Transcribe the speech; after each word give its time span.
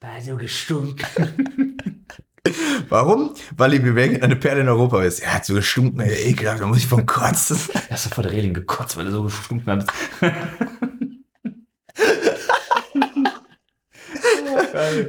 War 0.00 0.20
so 0.20 0.36
gestunken. 0.36 1.06
Warum? 2.88 3.34
Weil 3.56 3.70
die 3.70 3.78
Belgien 3.78 4.22
eine 4.22 4.36
Perle 4.36 4.60
in 4.60 4.68
Europa 4.68 5.02
ist. 5.02 5.20
Er 5.20 5.34
hat 5.34 5.46
so 5.46 5.54
gestunken, 5.54 6.00
ey, 6.00 6.30
ekelhaft, 6.30 6.60
da 6.60 6.66
muss 6.66 6.78
ich 6.78 6.86
von 6.86 7.06
kotzen. 7.06 7.58
Er 7.74 7.90
hast 7.90 8.06
du 8.06 8.10
vor 8.10 8.22
der 8.22 8.32
Reling 8.32 8.54
gekotzt, 8.54 8.96
weil 8.96 9.06
du 9.06 9.12
so 9.12 9.22
gestunken 9.24 9.66
hast. 9.66 9.88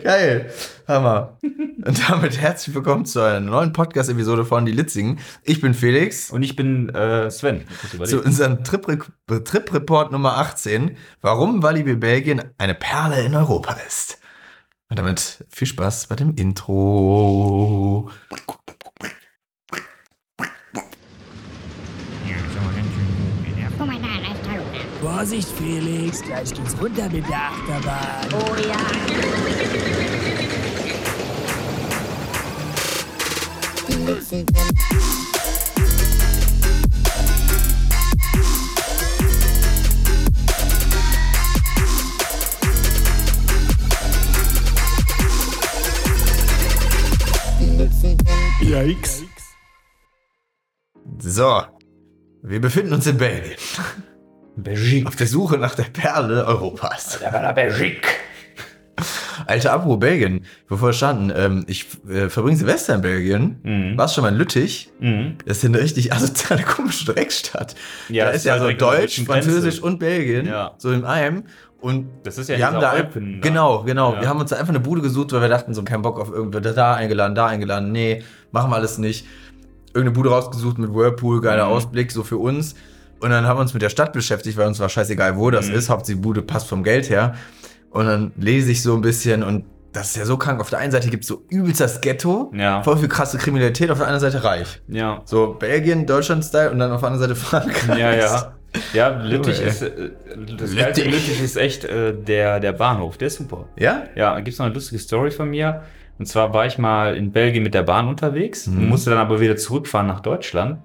Geil. 0.03 0.51
Hammer. 0.87 1.37
Und 1.41 2.09
damit 2.09 2.39
herzlich 2.39 2.75
willkommen 2.75 3.05
zu 3.05 3.19
einer 3.19 3.39
neuen 3.39 3.73
Podcast-Episode 3.73 4.45
von 4.45 4.65
Die 4.65 4.71
Litzigen. 4.71 5.19
Ich 5.43 5.59
bin 5.59 5.73
Felix. 5.73 6.31
Und 6.31 6.43
ich 6.43 6.55
bin 6.55 6.89
äh, 6.89 7.29
Sven. 7.31 7.65
Ich. 7.93 8.03
Zu 8.03 8.21
unserem 8.21 8.63
Trip-Report 8.63 9.47
Trip 9.47 10.11
Nummer 10.11 10.37
18. 10.37 10.97
Warum 11.21 11.63
Walibi 11.63 11.95
Belgien 11.95 12.43
eine 12.57 12.75
Perle 12.75 13.25
in 13.25 13.35
Europa 13.35 13.75
ist. 13.87 14.19
Und 14.89 14.99
damit 14.99 15.43
viel 15.49 15.67
Spaß 15.67 16.07
bei 16.07 16.15
dem 16.15 16.35
Intro. 16.35 18.11
Vorsicht, 25.01 25.49
Felix, 25.57 26.21
gleich 26.21 26.53
geht's 26.53 26.79
runter 26.79 27.09
mit 27.09 27.27
der 27.27 27.35
Achterbahn. 27.35 28.33
Oh 28.33 28.55
ja. 28.67 28.75
Yikes. 48.85 49.23
So. 51.19 51.63
Wir 52.43 52.61
befinden 52.61 52.93
uns 52.93 53.07
in 53.07 53.17
Belgien. 53.17 53.57
Belgique. 54.57 55.07
Auf 55.07 55.15
der 55.15 55.25
Suche 55.27 55.57
nach 55.57 55.73
der 55.73 55.85
Perle 55.85 56.45
Europas. 56.45 57.17
Der 57.19 57.33
war 57.33 57.41
der 57.41 57.53
Belgique. 57.53 58.07
Alter, 59.47 59.73
apropos 59.73 59.99
Belgien, 59.99 60.45
bevor 60.69 60.89
wir 60.89 60.93
starten, 60.93 61.31
ähm, 61.35 61.65
ich 61.67 61.85
äh, 62.07 62.29
verbringe 62.29 62.57
Silvester 62.57 62.95
in 62.95 63.01
Belgien. 63.01 63.59
Mhm. 63.63 63.97
Warst 63.97 64.15
schon 64.15 64.21
mal 64.23 64.29
in 64.31 64.35
Lüttich? 64.37 64.89
Mhm. 64.99 65.37
Das 65.45 65.57
ist 65.57 65.65
eine 65.65 65.79
richtig 65.79 66.13
asoziale, 66.13 66.61
komische 66.75 67.11
Dreckstadt. 67.11 67.75
Ja, 68.09 68.25
da 68.25 68.31
das 68.31 68.41
ist 68.41 68.45
ja 68.45 68.55
ist 68.55 68.61
so 68.61 68.67
der 68.67 68.77
Deutsch. 68.77 69.21
Französisch 69.25 69.79
und 69.81 69.99
Belgien, 69.99 70.45
Ja. 70.45 70.75
so 70.77 70.91
in 70.91 71.03
einem. 71.03 71.43
Und 71.85 72.07
Das 72.23 72.37
ist 72.39 72.49
ja 72.49 72.57
wir 72.57 72.65
haben 72.65 72.79
da, 72.81 72.89
Alpen 72.89 73.41
da. 73.41 73.47
genau, 73.47 73.83
genau. 73.83 74.13
Ja. 74.15 74.21
Wir 74.21 74.29
haben 74.29 74.39
uns 74.39 74.49
da 74.49 74.55
einfach 74.55 74.69
eine 74.69 74.79
Bude 74.79 75.01
gesucht, 75.01 75.31
weil 75.33 75.41
wir 75.41 75.49
dachten 75.49 75.73
so, 75.75 75.83
kein 75.83 76.01
Bock 76.01 76.19
auf 76.19 76.31
irgendwer 76.31 76.59
da 76.61 76.95
eingeladen, 76.95 77.35
da 77.35 77.45
eingeladen. 77.45 77.91
Nee, 77.91 78.23
machen 78.51 78.71
wir 78.71 78.75
alles 78.75 78.97
nicht. 78.97 79.25
Irgendeine 79.93 80.11
Bude 80.15 80.29
rausgesucht 80.29 80.77
mit 80.79 80.93
Whirlpool, 80.93 81.41
geiler 81.41 81.65
Mhm. 81.67 81.71
Ausblick, 81.73 82.11
so 82.11 82.23
für 82.23 82.37
uns. 82.37 82.73
Und 83.19 83.29
dann 83.29 83.45
haben 83.45 83.57
wir 83.57 83.61
uns 83.61 83.73
mit 83.73 83.83
der 83.83 83.89
Stadt 83.89 84.13
beschäftigt, 84.13 84.57
weil 84.57 84.67
uns 84.67 84.79
war 84.79 84.89
scheißegal, 84.89 85.37
wo 85.37 85.51
das 85.51 85.69
Mhm. 85.69 85.75
ist. 85.75 85.89
Hauptsache 85.89 86.15
die 86.15 86.21
Bude 86.21 86.41
passt 86.41 86.67
vom 86.67 86.83
Geld 86.83 87.09
her. 87.09 87.35
Und 87.91 88.07
dann 88.07 88.31
lese 88.35 88.71
ich 88.71 88.81
so 88.81 88.95
ein 88.95 89.01
bisschen 89.01 89.43
und 89.43 89.65
das 89.93 90.07
ist 90.07 90.15
ja 90.17 90.25
so 90.25 90.35
krank. 90.37 90.59
Auf 90.59 90.69
der 90.71 90.79
einen 90.79 90.91
Seite 90.91 91.09
gibt 91.09 91.23
es 91.23 91.27
so 91.29 91.43
übelst 91.49 91.79
das 91.79 92.01
Ghetto, 92.01 92.51
Ja. 92.55 92.83
voll 92.83 92.97
viel 92.97 93.07
krasse 93.07 93.37
Kriminalität, 93.37 93.89
auf 93.91 93.99
der 93.99 94.07
anderen 94.07 94.29
Seite 94.31 94.43
reich. 94.43 94.81
Ja. 94.89 95.21
So 95.23 95.53
Belgien, 95.57 96.05
Deutschland-Style 96.05 96.71
und 96.71 96.79
dann 96.79 96.91
auf 96.91 96.99
der 97.01 97.11
anderen 97.11 97.29
Seite 97.29 97.39
Frankreich. 97.39 97.97
Ja, 97.99 98.13
ja. 98.13 98.53
Ja, 98.93 99.09
Lüttich 99.09 99.61
ist, 99.61 99.81
äh, 99.81 99.89
das 100.57 100.71
Lüttich. 100.71 100.77
Geilste 100.77 101.03
Lüttich 101.05 101.41
ist 101.43 101.57
echt 101.57 101.83
äh, 101.85 102.13
der, 102.13 102.59
der 102.59 102.73
Bahnhof, 102.73 103.17
der 103.17 103.27
ist 103.27 103.35
super. 103.37 103.65
Ja? 103.77 104.03
Ja, 104.15 104.33
da 104.33 104.39
gibt's 104.41 104.59
noch 104.59 104.65
eine 104.65 104.75
lustige 104.75 104.99
Story 104.99 105.31
von 105.31 105.49
mir. 105.49 105.81
Und 106.17 106.27
zwar 106.27 106.53
war 106.53 106.65
ich 106.65 106.77
mal 106.77 107.15
in 107.17 107.31
Belgien 107.31 107.61
mit 107.63 107.73
der 107.73 107.83
Bahn 107.83 108.07
unterwegs, 108.07 108.67
Mhm. 108.67 108.87
musste 108.89 109.09
dann 109.09 109.19
aber 109.19 109.39
wieder 109.41 109.57
zurückfahren 109.57 110.07
nach 110.07 110.21
Deutschland 110.21 110.77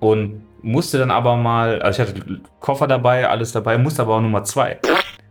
und 0.00 0.42
musste 0.62 0.98
dann 0.98 1.10
aber 1.10 1.36
mal, 1.36 1.82
also 1.82 2.02
ich 2.02 2.08
hatte 2.08 2.22
Koffer 2.60 2.86
dabei, 2.86 3.28
alles 3.28 3.52
dabei, 3.52 3.76
musste 3.78 4.02
aber 4.02 4.14
auch 4.16 4.20
Nummer 4.22 4.44
zwei. 4.44 4.78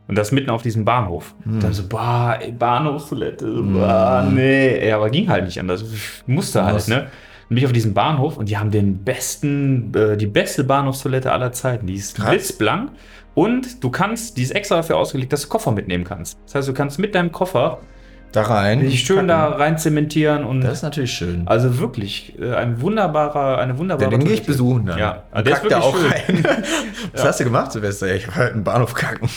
Und 0.07 0.17
das 0.17 0.31
mitten 0.33 0.49
auf 0.49 0.61
diesem 0.61 0.83
Bahnhof. 0.83 1.33
Mhm. 1.45 1.59
Dann 1.61 1.73
so, 1.73 1.87
boah, 1.87 2.37
ey, 2.39 2.51
Bahnhofstoilette, 2.51 3.49
so, 3.49 3.63
boah, 3.63 4.27
nee. 4.29 4.87
Ja, 4.89 4.97
aber 4.97 5.09
ging 5.09 5.29
halt 5.29 5.45
nicht 5.45 5.57
anders. 5.59 5.85
Musste 6.27 6.63
halt, 6.65 6.75
Was? 6.75 6.87
ne? 6.89 7.07
Dann 7.51 7.55
bin 7.55 7.63
ich 7.63 7.65
auf 7.65 7.73
diesen 7.73 7.93
Bahnhof 7.93 8.37
und 8.37 8.47
die 8.47 8.57
haben 8.57 8.71
den 8.71 9.03
besten, 9.03 9.93
äh, 9.93 10.15
die 10.15 10.25
beste 10.27 10.63
Bahnhofstoilette 10.63 11.33
aller 11.33 11.51
Zeiten. 11.51 11.85
Die 11.85 11.95
ist 11.95 12.15
Krass. 12.15 12.29
blitzblank 12.29 12.91
und 13.33 13.83
du 13.83 13.89
kannst, 13.91 14.37
die 14.37 14.43
ist 14.43 14.51
extra 14.51 14.77
dafür 14.77 14.95
ausgelegt, 14.95 15.33
dass 15.33 15.41
du 15.41 15.49
Koffer 15.49 15.71
mitnehmen 15.73 16.05
kannst. 16.05 16.37
Das 16.45 16.55
heißt, 16.55 16.69
du 16.69 16.73
kannst 16.73 16.97
mit 16.97 17.13
deinem 17.13 17.33
Koffer 17.33 17.79
Da 18.31 18.43
rein. 18.43 18.79
dich 18.79 19.01
schön 19.01 19.27
da 19.27 19.49
rein 19.49 19.77
zementieren 19.77 20.45
und 20.45 20.61
Das 20.61 20.77
ist 20.77 20.83
natürlich 20.83 21.11
schön. 21.11 21.41
also 21.45 21.77
wirklich 21.79 22.39
äh, 22.39 22.53
ein 22.55 22.79
wunderbarer, 22.79 23.57
eine 23.57 23.77
wunderbare. 23.77 24.09
Den, 24.09 24.21
den 24.21 24.27
gehe 24.29 24.35
ich 24.35 24.45
besuchen 24.45 24.85
dann. 24.85 24.97
Ja, 24.97 25.23
Und 25.33 25.45
der 25.45 25.55
ist 25.55 25.59
kack 25.63 25.69
da 25.71 25.79
auch 25.81 25.93
wirklich 25.93 26.45
rein. 26.45 26.45
Was 27.11 27.25
hast 27.25 27.41
du 27.41 27.43
gemacht, 27.43 27.73
Silvester? 27.73 28.07
Ja, 28.07 28.15
Ich 28.15 28.29
war 28.29 28.35
halt 28.35 28.55
im 28.55 28.63
Bahnhof 28.63 28.93
kacken. 28.93 29.27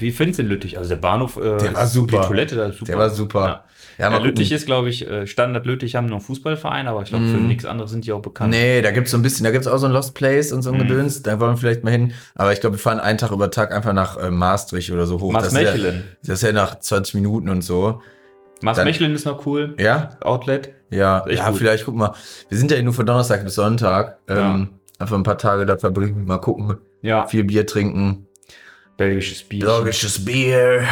Wie 0.00 0.10
findest 0.10 0.40
du 0.40 0.42
den 0.42 0.48
Lüttich? 0.48 0.76
Also 0.76 0.88
der 0.90 0.96
Bahnhof, 0.96 1.36
äh, 1.36 1.56
Der 1.58 1.72
war 1.72 1.86
super. 1.86 2.22
Die 2.22 2.26
Toilette 2.26 2.56
da 2.56 2.64
ist 2.66 2.78
super. 2.78 2.90
Der 2.90 2.98
war 2.98 3.10
super. 3.10 3.46
Ja. 3.46 3.64
Ja, 4.00 4.16
Lüttich 4.18 4.50
ist, 4.50 4.66
glaube 4.66 4.88
ich, 4.88 5.06
äh, 5.08 5.26
Standard 5.26 5.66
Lüttich 5.66 5.94
haben 5.94 6.06
noch 6.06 6.16
einen 6.16 6.24
Fußballverein, 6.24 6.88
aber 6.88 7.02
ich 7.02 7.10
glaube, 7.10 7.26
für 7.26 7.36
Mhm. 7.36 7.48
nichts 7.48 7.64
anderes 7.64 7.90
sind 7.90 8.06
die 8.06 8.12
auch 8.12 8.22
bekannt. 8.22 8.50
Nee, 8.50 8.80
da 8.82 8.90
gibt's 8.90 9.10
so 9.10 9.16
ein 9.18 9.22
bisschen, 9.22 9.44
da 9.44 9.50
gibt's 9.50 9.66
auch 9.66 9.78
so 9.78 9.86
ein 9.86 9.92
Lost 9.92 10.14
Place 10.14 10.52
und 10.52 10.62
so 10.62 10.70
ein 10.70 10.76
Mhm. 10.78 10.88
Gedöns. 10.88 11.22
Da 11.22 11.38
wollen 11.38 11.52
wir 11.52 11.56
vielleicht 11.58 11.84
mal 11.84 11.90
hin. 11.90 12.12
Aber 12.34 12.52
ich 12.52 12.60
glaube, 12.60 12.76
wir 12.76 12.80
fahren 12.80 12.98
einen 13.00 13.18
Tag 13.18 13.30
über 13.30 13.50
Tag 13.50 13.72
einfach 13.74 13.92
nach 13.92 14.16
äh, 14.16 14.30
Maastricht 14.30 14.90
oder 14.90 15.06
so 15.06 15.20
hoch. 15.20 15.32
Maasmechelen. 15.32 16.04
das 16.24 16.36
ist 16.36 16.42
ja 16.42 16.52
nach 16.52 16.78
20 16.80 17.14
Minuten 17.14 17.48
und 17.50 17.62
so. 17.62 18.00
Maasmechelen 18.62 19.14
ist 19.14 19.24
noch 19.26 19.46
cool. 19.46 19.74
Ja? 19.78 20.10
Outlet. 20.20 20.70
Ja, 20.90 21.24
ja, 21.30 21.48
gut. 21.48 21.58
vielleicht, 21.58 21.84
guck 21.84 21.94
mal. 21.94 22.14
Wir 22.48 22.58
sind 22.58 22.70
ja 22.70 22.82
nur 22.82 22.92
von 22.92 23.06
Donnerstag 23.06 23.44
bis 23.44 23.54
Sonntag. 23.54 24.18
Ja. 24.28 24.54
Ähm, 24.54 24.68
einfach 24.98 25.16
ein 25.16 25.22
paar 25.22 25.38
Tage 25.38 25.64
da 25.66 25.78
verbringen, 25.78 26.26
mal 26.26 26.38
gucken. 26.38 26.76
Ja, 27.02 27.26
Viel 27.26 27.44
Bier 27.44 27.66
trinken. 27.66 28.26
belgisches 28.98 29.42
Bier. 29.44 29.64
Belgisches 29.64 30.22
Bier. 30.24 30.82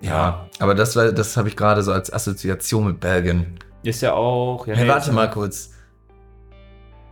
Ja, 0.00 0.46
aber 0.58 0.74
das 0.74 0.94
war, 0.96 1.12
das 1.12 1.36
habe 1.36 1.48
ich 1.48 1.56
gerade 1.56 1.82
so 1.82 1.92
als 1.92 2.12
Assoziation 2.12 2.86
mit 2.86 3.00
Belgien. 3.00 3.58
Ist 3.82 4.02
ja 4.02 4.12
auch. 4.12 4.66
Ja, 4.66 4.74
Hey, 4.74 4.88
warte 4.88 5.12
mal 5.12 5.30
kurz. 5.30 5.70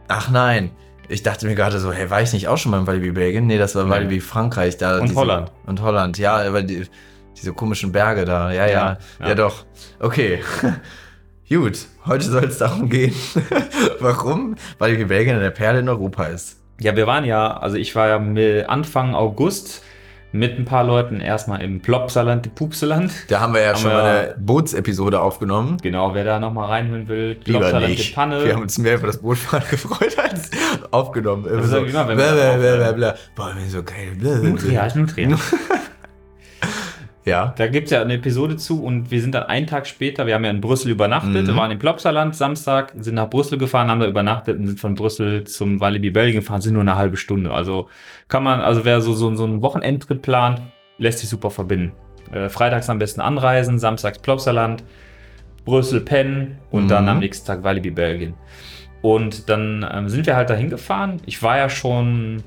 Ach 0.09 0.31
nein. 0.31 0.71
Ich 1.09 1.23
dachte 1.23 1.47
mir 1.47 1.55
gerade 1.55 1.79
so, 1.81 1.93
hey, 1.93 2.09
war 2.11 2.23
ich 2.23 2.33
nicht 2.33 2.49
auch 2.49 2.57
schon 2.57 2.71
mal 2.71 2.81
in 2.81 2.87
Walibi 2.87 3.13
Belgien? 3.13 3.47
Nee, 3.47 3.59
das 3.59 3.75
war. 3.75 3.89
Walibi 3.89 4.21
Frankreich 4.21 4.77
da. 4.79 4.99
Und 4.99 5.15
Holland. 5.15 5.53
Und 5.67 5.83
Holland, 5.83 6.19
ja, 6.19 6.37
aber 6.37 6.63
die, 6.63 6.87
diese 7.37 7.53
komischen 7.53 7.93
Berge 7.93 8.25
da. 8.25 8.51
Ja, 8.53 8.67
ja, 8.67 8.99
ja, 9.21 9.29
Ja, 9.29 9.35
doch. 9.35 9.65
Okay. 10.01 10.43
Gut, 11.49 11.87
heute 12.07 12.25
soll 12.25 12.45
es 12.45 12.59
darum 12.59 12.89
gehen, 12.89 13.15
warum 14.01 14.57
Walibi 14.79 15.05
Belgien 15.05 15.37
eine 15.37 15.51
Perle 15.51 15.81
in 15.81 15.89
Europa 15.89 16.25
ist. 16.25 16.59
Ja, 16.81 16.97
wir 16.97 17.07
waren 17.07 17.25
ja, 17.25 17.57
also 17.59 17.77
ich 17.77 17.95
war 17.95 18.09
ja 18.09 18.67
Anfang 18.67 19.15
August 19.15 19.83
mit 20.35 20.59
ein 20.59 20.65
paar 20.65 20.83
Leuten 20.83 21.21
erstmal 21.21 21.63
im 21.63 21.81
Plopsaland, 21.81 22.57
Pupseland. 22.57 23.13
Da 23.29 23.39
haben 23.39 23.55
wir 23.55 23.61
ja 23.63 23.69
Haben 23.69 23.79
schon 23.79 23.91
wir- 23.93 23.97
mal 24.03 24.05
eine 24.19 24.35
Bootsepisode 24.37 25.21
aufgenommen. 25.21 25.77
Genau, 25.81 26.13
wer 26.13 26.25
da 26.25 26.41
nochmal 26.41 26.69
reinhören 26.71 27.07
will, 27.07 27.37
Plopsaland, 27.37 27.97
die 27.97 28.13
Panne. 28.13 28.45
Wir 28.45 28.55
haben 28.55 28.63
uns 28.63 28.77
mehr 28.79 28.97
über 28.97 29.07
das 29.07 29.19
Bootfahren 29.19 29.65
gefreut 29.71 30.19
als 30.19 30.51
aufgenommen. 30.91 31.47
Immer 31.47 31.63
ist 31.63 31.71
so, 31.71 31.85
genau, 31.85 32.09
wenn 32.09 32.17
bla, 32.17 32.35
wir 32.35 32.43
bla, 32.43 32.57
bla, 32.57 32.77
bla, 32.77 32.93
bla. 32.93 33.15
Boah, 33.37 33.55
mir 33.55 33.69
so 33.71 33.83
geil. 33.85 34.17
Nutria, 34.43 34.89
Nutria. 34.97 35.29
Ja. 37.25 37.55
Da 37.57 37.69
gibt 37.69 37.87
es 37.87 37.91
ja 37.93 38.03
eine 38.03 38.15
Episode 38.15 38.57
zu 38.57 38.83
und 38.85 39.11
wir 39.11 39.21
sind 39.23 39.35
dann 39.35 39.45
einen 39.45 39.67
Tag 39.67 39.87
später, 39.87 40.27
wir 40.27 40.35
haben 40.35 40.45
ja 40.45 40.51
in 40.51 40.61
Brüssel 40.61 40.91
übernachtet, 40.91 41.47
Mhm. 41.47 41.57
waren 41.57 41.71
im 41.71 41.79
Plopsaland 41.79 42.37
Samstag, 42.37 42.93
sind 42.99 43.15
nach 43.15 43.31
Brüssel 43.31 43.57
gefahren, 43.57 43.89
haben 43.91 44.01
da 44.01 44.07
übernachtet 44.07 44.59
und 44.59 44.67
sind 44.67 44.79
von 44.81 44.95
Brüssel 44.95 45.45
zum 45.45 45.81
Walibi 45.81 46.11
Belgien 46.11 46.41
gefahren, 46.41 46.61
sind 46.61 46.75
nur 46.75 46.83
eine 46.83 46.97
halbe 46.97 47.17
Stunde. 47.17 47.51
Also 47.51 47.89
kann 48.29 48.43
man, 48.43 48.61
also 48.61 48.85
wer 48.85 49.01
so, 49.01 49.15
so, 49.15 49.35
so 49.37 49.45
einen 49.45 49.63
Wochenendtrip 49.63 50.21
plant, 50.21 50.61
lässt 50.99 51.21
sich 51.21 51.29
super 51.31 51.51
verbinden. 51.51 51.93
Äh, 52.33 52.49
freitags 52.51 52.91
am 52.91 52.99
besten 52.99 53.21
anreisen, 53.23 53.79
samstags 53.79 54.19
Plopsaland, 54.19 54.85
Brüssel 55.65 56.01
pennen 56.03 56.59
und 56.71 56.85
Mhm. 56.85 56.89
dann 56.89 57.09
am 57.09 57.19
nächsten 57.21 57.47
Tag 57.47 57.63
Walibi 57.65 57.91
Belgien. 57.91 58.35
Und 59.01 59.49
dann 59.49 59.87
ähm, 59.91 60.09
sind 60.11 60.27
wir 60.27 60.37
halt 60.37 60.51
dahin 60.51 60.69
gefahren. 60.69 61.21
Ich 61.27 61.43
war 61.43 61.57
ja 61.59 61.69
schon 61.71 62.43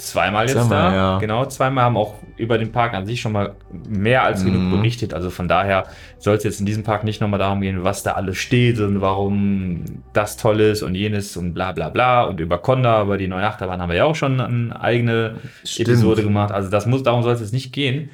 zweimal 0.00 0.44
jetzt 0.46 0.54
Zweimal, 0.54 0.90
da. 0.90 0.96
ja. 0.96 1.18
Genau, 1.18 1.44
zweimal 1.46 1.84
haben 1.84 1.96
auch 1.96 2.14
über 2.36 2.58
den 2.58 2.72
Park 2.72 2.94
an 2.94 3.06
sich 3.06 3.20
schon 3.20 3.32
mal 3.32 3.54
mehr 3.88 4.22
als 4.24 4.44
genug 4.44 4.62
Mhm. 4.62 4.70
berichtet. 4.70 5.12
Also 5.14 5.30
von 5.30 5.46
daher 5.48 5.86
soll 6.18 6.36
es 6.36 6.44
jetzt 6.44 6.60
in 6.60 6.66
diesem 6.66 6.82
Park 6.84 7.04
nicht 7.04 7.20
nochmal 7.20 7.38
darum 7.38 7.60
gehen, 7.60 7.84
was 7.84 8.02
da 8.02 8.12
alles 8.12 8.38
steht 8.38 8.80
und 8.80 9.00
warum 9.00 9.84
das 10.12 10.36
toll 10.36 10.60
ist 10.60 10.82
und 10.82 10.94
jenes 10.94 11.36
und 11.36 11.54
bla 11.54 11.72
bla 11.72 11.88
bla. 11.90 12.24
Und 12.24 12.40
über 12.40 12.58
Conda, 12.58 13.02
über 13.02 13.18
die 13.18 13.28
neue 13.28 13.46
Achterbahn 13.46 13.80
haben 13.80 13.90
wir 13.90 13.96
ja 13.96 14.04
auch 14.04 14.14
schon 14.16 14.40
eine 14.40 14.80
eigene 14.80 15.36
Stimmt. 15.64 15.88
Episode 15.88 16.22
gemacht. 16.22 16.52
Also 16.52 16.70
das 16.70 16.86
muss, 16.86 17.02
darum 17.02 17.22
soll 17.22 17.34
es 17.34 17.40
jetzt 17.40 17.52
nicht 17.52 17.72
gehen. 17.72 18.10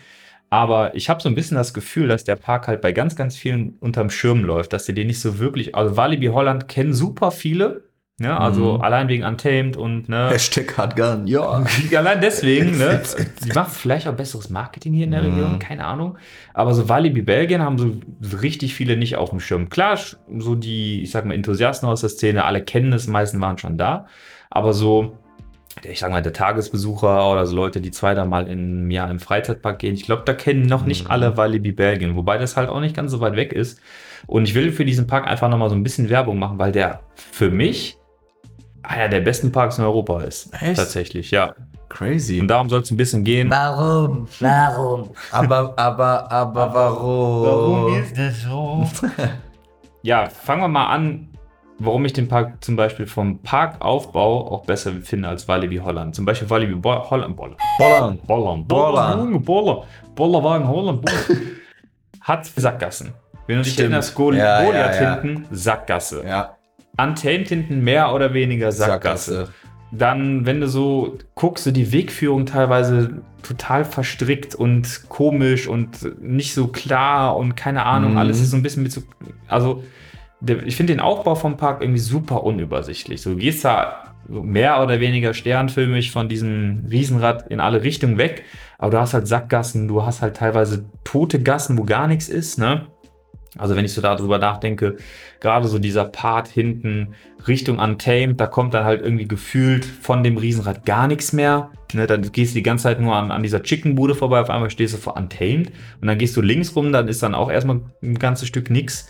Aber 0.48 0.94
ich 0.94 1.10
habe 1.10 1.20
so 1.20 1.28
ein 1.28 1.34
bisschen 1.34 1.56
das 1.56 1.74
Gefühl, 1.74 2.06
dass 2.08 2.22
der 2.24 2.36
Park 2.36 2.68
halt 2.68 2.80
bei 2.80 2.92
ganz, 2.92 3.16
ganz 3.16 3.36
vielen 3.36 3.74
unterm 3.80 4.10
Schirm 4.10 4.44
läuft, 4.44 4.72
dass 4.72 4.84
die 4.84 4.94
den 4.94 5.08
nicht 5.08 5.20
so 5.20 5.38
wirklich. 5.40 5.74
Also 5.74 5.96
Walibi 5.96 6.26
Holland 6.28 6.68
kennen 6.68 6.92
super 6.94 7.32
viele, 7.32 7.82
Ne? 8.18 8.34
Also 8.40 8.74
Mhm. 8.76 8.80
allein 8.80 9.08
wegen 9.08 9.24
Untamed 9.24 9.76
und 9.76 10.08
ne, 10.08 10.30
Hashtag 10.30 10.78
Hardgun, 10.78 11.26
ja. 11.26 11.62
allein 11.96 12.20
deswegen, 12.22 12.78
ne? 12.78 13.02
Sie 13.40 13.52
machen 13.52 13.70
vielleicht 13.72 14.08
auch 14.08 14.14
besseres 14.14 14.48
Marketing 14.48 14.94
hier 14.94 15.04
in 15.04 15.10
der 15.10 15.22
Mhm. 15.22 15.28
Region, 15.34 15.58
keine 15.58 15.84
Ahnung. 15.84 16.16
Aber 16.54 16.72
so 16.72 16.88
Walibi 16.88 17.20
Belgien 17.20 17.60
haben 17.60 17.76
so 17.76 17.90
richtig 18.38 18.74
viele 18.74 18.96
nicht 18.96 19.16
auf 19.16 19.28
dem 19.30 19.40
Schirm. 19.40 19.68
Klar, 19.68 19.98
so 20.38 20.54
die, 20.54 21.02
ich 21.02 21.10
sag 21.10 21.26
mal, 21.26 21.34
Enthusiasten 21.34 21.86
aus 21.88 22.00
der 22.00 22.08
Szene, 22.08 22.44
alle 22.46 22.62
kennen 22.62 22.92
es, 22.94 23.04
die 23.04 23.10
meisten 23.10 23.38
waren 23.42 23.58
schon 23.58 23.76
da. 23.76 24.06
Aber 24.48 24.72
so, 24.72 25.18
ich 25.82 25.98
sag 25.98 26.10
mal, 26.10 26.22
der 26.22 26.32
Tagesbesucher 26.32 27.30
oder 27.30 27.44
so 27.44 27.54
Leute, 27.54 27.82
die 27.82 27.90
zwei, 27.90 28.14
Mal 28.24 28.48
im 28.48 28.90
Jahr 28.90 29.10
im 29.10 29.20
Freizeitpark 29.20 29.78
gehen, 29.78 29.92
ich 29.92 30.06
glaube, 30.06 30.22
da 30.24 30.32
kennen 30.32 30.64
noch 30.64 30.86
nicht 30.86 31.04
Mhm. 31.04 31.10
alle 31.10 31.36
Walibi 31.36 31.72
Belgien, 31.72 32.16
wobei 32.16 32.38
das 32.38 32.56
halt 32.56 32.70
auch 32.70 32.80
nicht 32.80 32.96
ganz 32.96 33.10
so 33.12 33.20
weit 33.20 33.36
weg 33.36 33.52
ist. 33.52 33.78
Und 34.26 34.44
ich 34.48 34.54
will 34.54 34.72
für 34.72 34.86
diesen 34.86 35.06
Park 35.06 35.26
einfach 35.26 35.50
nochmal 35.50 35.68
so 35.68 35.76
ein 35.76 35.82
bisschen 35.82 36.08
Werbung 36.08 36.38
machen, 36.38 36.58
weil 36.58 36.72
der 36.72 37.00
für 37.14 37.50
mich 37.50 37.98
einer 38.86 39.08
der 39.08 39.20
besten 39.20 39.52
Parks 39.52 39.78
in 39.78 39.84
Europa 39.84 40.22
ist. 40.22 40.52
Echt? 40.60 40.76
Tatsächlich, 40.76 41.30
ja. 41.30 41.54
Crazy. 41.88 42.40
Und 42.40 42.48
darum 42.48 42.68
soll 42.68 42.80
es 42.80 42.90
ein 42.90 42.96
bisschen 42.96 43.24
gehen. 43.24 43.48
Warum? 43.50 44.26
Warum? 44.40 45.10
Aber, 45.30 45.72
aber, 45.76 46.30
aber 46.30 46.74
warum? 46.74 48.04
das 48.14 48.42
so? 48.42 48.86
ja, 50.02 50.28
fangen 50.28 50.62
wir 50.62 50.68
mal 50.68 50.86
an, 50.88 51.28
warum 51.78 52.04
ich 52.04 52.12
den 52.12 52.28
Park 52.28 52.62
zum 52.64 52.76
Beispiel 52.76 53.06
vom 53.06 53.38
Parkaufbau 53.38 54.50
auch 54.50 54.64
besser 54.64 54.92
finde 55.02 55.28
als 55.28 55.46
Walibi 55.46 55.76
Holland. 55.76 56.14
Zum 56.14 56.24
Beispiel 56.24 56.50
Walibi 56.50 56.74
Bo 56.74 57.08
Holland. 57.08 57.36
Boller. 57.36 57.56
Bollern. 57.78 58.18
Bollern. 58.26 58.66
Bollern. 58.66 59.18
Junge, 59.20 59.40
Boller. 59.40 59.84
Bollerwagen 60.14 60.68
Holland. 60.68 61.02
Boller. 61.02 61.40
Hat 62.20 62.46
Sackgassen. 62.46 63.12
Wenn 63.46 63.58
du 63.58 63.62
dich 63.62 63.78
erinnerst, 63.78 64.14
Gol 64.14 64.36
Ja, 64.36 64.60
ja, 64.60 64.66
Goliath 64.66 65.00
ja. 65.00 65.20
hinten, 65.20 65.46
Sackgasse. 65.54 66.24
Ja, 66.26 66.55
Untamed 66.98 67.48
hinten 67.48 67.82
mehr 67.84 68.12
oder 68.14 68.32
weniger 68.34 68.72
Sackgasse. 68.72 69.32
Sackgasse. 69.34 69.54
Dann, 69.92 70.46
wenn 70.46 70.60
du 70.60 70.68
so 70.68 71.16
guckst, 71.34 71.64
so 71.64 71.70
die 71.70 71.92
Wegführung 71.92 72.44
teilweise 72.46 73.22
total 73.42 73.84
verstrickt 73.84 74.54
und 74.54 75.02
komisch 75.08 75.68
und 75.68 76.20
nicht 76.20 76.54
so 76.54 76.66
klar 76.68 77.36
und 77.36 77.54
keine 77.56 77.84
Ahnung, 77.86 78.12
Mhm. 78.12 78.18
alles 78.18 78.40
ist 78.40 78.50
so 78.50 78.56
ein 78.56 78.62
bisschen 78.62 78.82
mit 78.82 78.92
so. 78.92 79.02
Also, 79.46 79.84
der, 80.40 80.66
ich 80.66 80.76
finde 80.76 80.92
den 80.92 81.00
Aufbau 81.00 81.34
vom 81.36 81.56
Park 81.56 81.80
irgendwie 81.82 82.00
super 82.00 82.42
unübersichtlich. 82.42 83.22
So, 83.22 83.30
du 83.30 83.36
gehst 83.36 83.64
da 83.64 84.14
mehr 84.28 84.82
oder 84.82 84.98
weniger 84.98 85.34
sternfilmig 85.34 86.10
von 86.10 86.28
diesem 86.28 86.86
Riesenrad 86.90 87.48
in 87.48 87.60
alle 87.60 87.84
Richtungen 87.84 88.18
weg, 88.18 88.42
aber 88.76 88.90
du 88.90 88.98
hast 88.98 89.14
halt 89.14 89.28
Sackgassen, 89.28 89.86
du 89.86 90.04
hast 90.04 90.20
halt 90.20 90.36
teilweise 90.36 90.84
tote 91.04 91.40
Gassen, 91.40 91.78
wo 91.78 91.84
gar 91.84 92.08
nichts 92.08 92.28
ist, 92.28 92.58
ne? 92.58 92.86
Also 93.58 93.76
wenn 93.76 93.84
ich 93.84 93.92
so 93.92 94.00
darüber 94.00 94.38
nachdenke, 94.38 94.96
gerade 95.40 95.68
so 95.68 95.78
dieser 95.78 96.04
Part 96.04 96.48
hinten 96.48 97.14
Richtung 97.46 97.78
Untamed, 97.78 98.40
da 98.40 98.46
kommt 98.46 98.74
dann 98.74 98.84
halt 98.84 99.02
irgendwie 99.02 99.28
gefühlt 99.28 99.84
von 99.84 100.22
dem 100.22 100.36
Riesenrad 100.36 100.84
gar 100.84 101.08
nichts 101.08 101.32
mehr. 101.32 101.70
Ne, 101.92 102.06
dann 102.06 102.32
gehst 102.32 102.52
du 102.52 102.58
die 102.58 102.62
ganze 102.62 102.84
Zeit 102.84 103.00
nur 103.00 103.14
an, 103.14 103.30
an 103.30 103.42
dieser 103.42 103.62
Chickenbude 103.62 104.14
vorbei, 104.14 104.40
auf 104.40 104.50
einmal 104.50 104.70
stehst 104.70 104.94
du 104.94 104.98
vor 104.98 105.16
Untamed 105.16 105.70
und 106.00 106.08
dann 106.08 106.18
gehst 106.18 106.36
du 106.36 106.42
links 106.42 106.74
rum, 106.74 106.92
dann 106.92 107.08
ist 107.08 107.22
dann 107.22 107.34
auch 107.34 107.50
erstmal 107.50 107.80
ein 108.02 108.18
ganzes 108.18 108.48
Stück 108.48 108.70
nix. 108.70 109.08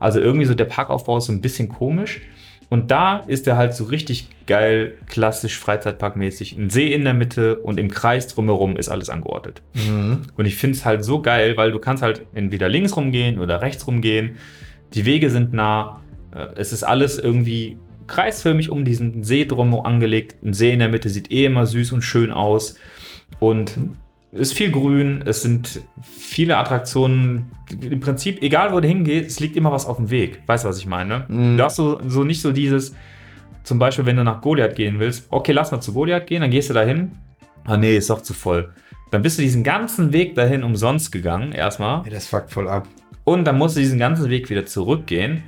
Also 0.00 0.20
irgendwie 0.20 0.46
so 0.46 0.54
der 0.54 0.64
Parkaufbau 0.64 1.18
ist 1.18 1.26
so 1.26 1.32
ein 1.32 1.40
bisschen 1.40 1.68
komisch. 1.68 2.20
Und 2.70 2.90
da 2.90 3.18
ist 3.18 3.46
er 3.46 3.56
halt 3.56 3.74
so 3.74 3.84
richtig 3.84 4.28
geil, 4.46 4.94
klassisch 5.08 5.58
Freizeitparkmäßig. 5.58 6.56
Ein 6.56 6.70
See 6.70 6.92
in 6.92 7.04
der 7.04 7.14
Mitte 7.14 7.56
und 7.56 7.78
im 7.78 7.90
Kreis 7.90 8.26
drumherum 8.28 8.76
ist 8.76 8.88
alles 8.88 9.10
angeordnet. 9.10 9.62
Mhm. 9.74 10.22
Und 10.36 10.46
ich 10.46 10.56
finde 10.56 10.76
es 10.76 10.84
halt 10.84 11.04
so 11.04 11.22
geil, 11.22 11.56
weil 11.56 11.72
du 11.72 11.78
kannst 11.78 12.02
halt 12.02 12.26
entweder 12.34 12.68
links 12.68 12.96
rumgehen 12.96 13.38
oder 13.38 13.62
rechts 13.62 13.86
rumgehen. 13.86 14.36
Die 14.94 15.06
Wege 15.06 15.30
sind 15.30 15.52
nah. 15.52 16.00
Äh, 16.34 16.46
Es 16.56 16.72
ist 16.72 16.82
alles 16.84 17.18
irgendwie 17.18 17.78
kreisförmig 18.06 18.70
um 18.70 18.84
diesen 18.84 19.24
See 19.24 19.44
drum 19.44 19.74
angelegt. 19.74 20.36
Ein 20.44 20.52
See 20.52 20.72
in 20.72 20.78
der 20.78 20.88
Mitte 20.88 21.08
sieht 21.08 21.30
eh 21.30 21.46
immer 21.46 21.66
süß 21.66 21.92
und 21.92 22.02
schön 22.02 22.30
aus. 22.30 22.76
Und 23.40 23.78
es 24.32 24.40
ist 24.50 24.54
viel 24.54 24.70
Grün, 24.70 25.22
es 25.24 25.42
sind 25.42 25.80
viele 26.02 26.56
Attraktionen. 26.58 27.52
Im 27.80 28.00
Prinzip, 28.00 28.42
egal 28.42 28.72
wo 28.72 28.80
du 28.80 28.88
hingehst, 28.88 29.30
es 29.30 29.40
liegt 29.40 29.56
immer 29.56 29.72
was 29.72 29.86
auf 29.86 29.96
dem 29.96 30.10
Weg. 30.10 30.40
Weißt 30.46 30.64
du, 30.64 30.68
was 30.68 30.78
ich 30.78 30.86
meine? 30.86 31.24
Mhm. 31.28 31.56
Du 31.56 31.64
hast 31.64 31.76
so, 31.76 32.00
so 32.06 32.24
nicht 32.24 32.42
so 32.42 32.52
dieses, 32.52 32.94
zum 33.62 33.78
Beispiel, 33.78 34.04
wenn 34.06 34.16
du 34.16 34.24
nach 34.24 34.40
Goliath 34.40 34.74
gehen 34.76 34.98
willst, 34.98 35.26
okay, 35.30 35.52
lass 35.52 35.70
mal 35.72 35.80
zu 35.80 35.92
Goliath 35.94 36.26
gehen, 36.26 36.42
dann 36.42 36.50
gehst 36.50 36.70
du 36.70 36.74
dahin. 36.74 37.12
Ah, 37.64 37.76
nee, 37.76 37.96
ist 37.96 38.10
doch 38.10 38.20
zu 38.22 38.34
voll. 38.34 38.72
Dann 39.10 39.22
bist 39.22 39.38
du 39.38 39.42
diesen 39.42 39.62
ganzen 39.64 40.12
Weg 40.12 40.34
dahin 40.34 40.62
umsonst 40.64 41.12
gegangen, 41.12 41.52
erstmal. 41.52 42.04
Ey, 42.04 42.10
das 42.10 42.26
fuckt 42.26 42.50
voll 42.52 42.68
ab. 42.68 42.86
Und 43.24 43.44
dann 43.44 43.56
musst 43.56 43.76
du 43.76 43.80
diesen 43.80 43.98
ganzen 43.98 44.28
Weg 44.28 44.50
wieder 44.50 44.66
zurückgehen. 44.66 45.44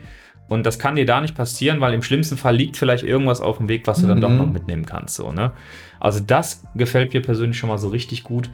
Und 0.48 0.64
das 0.64 0.78
kann 0.78 0.94
dir 0.94 1.04
da 1.04 1.20
nicht 1.20 1.34
passieren, 1.34 1.80
weil 1.80 1.92
im 1.92 2.02
schlimmsten 2.02 2.36
Fall 2.36 2.54
liegt 2.56 2.76
vielleicht 2.76 3.02
irgendwas 3.04 3.40
auf 3.40 3.58
dem 3.58 3.68
Weg, 3.68 3.86
was 3.86 4.00
du 4.00 4.06
dann 4.06 4.18
Mhm. 4.18 4.22
doch 4.22 4.30
noch 4.30 4.50
mitnehmen 4.52 4.86
kannst. 4.86 5.16
So, 5.16 5.32
ne? 5.32 5.52
Also 5.98 6.20
das 6.20 6.62
gefällt 6.76 7.12
mir 7.12 7.20
persönlich 7.20 7.58
schon 7.58 7.68
mal 7.68 7.78
so 7.78 7.88
richtig 7.88 8.22
gut. 8.22 8.48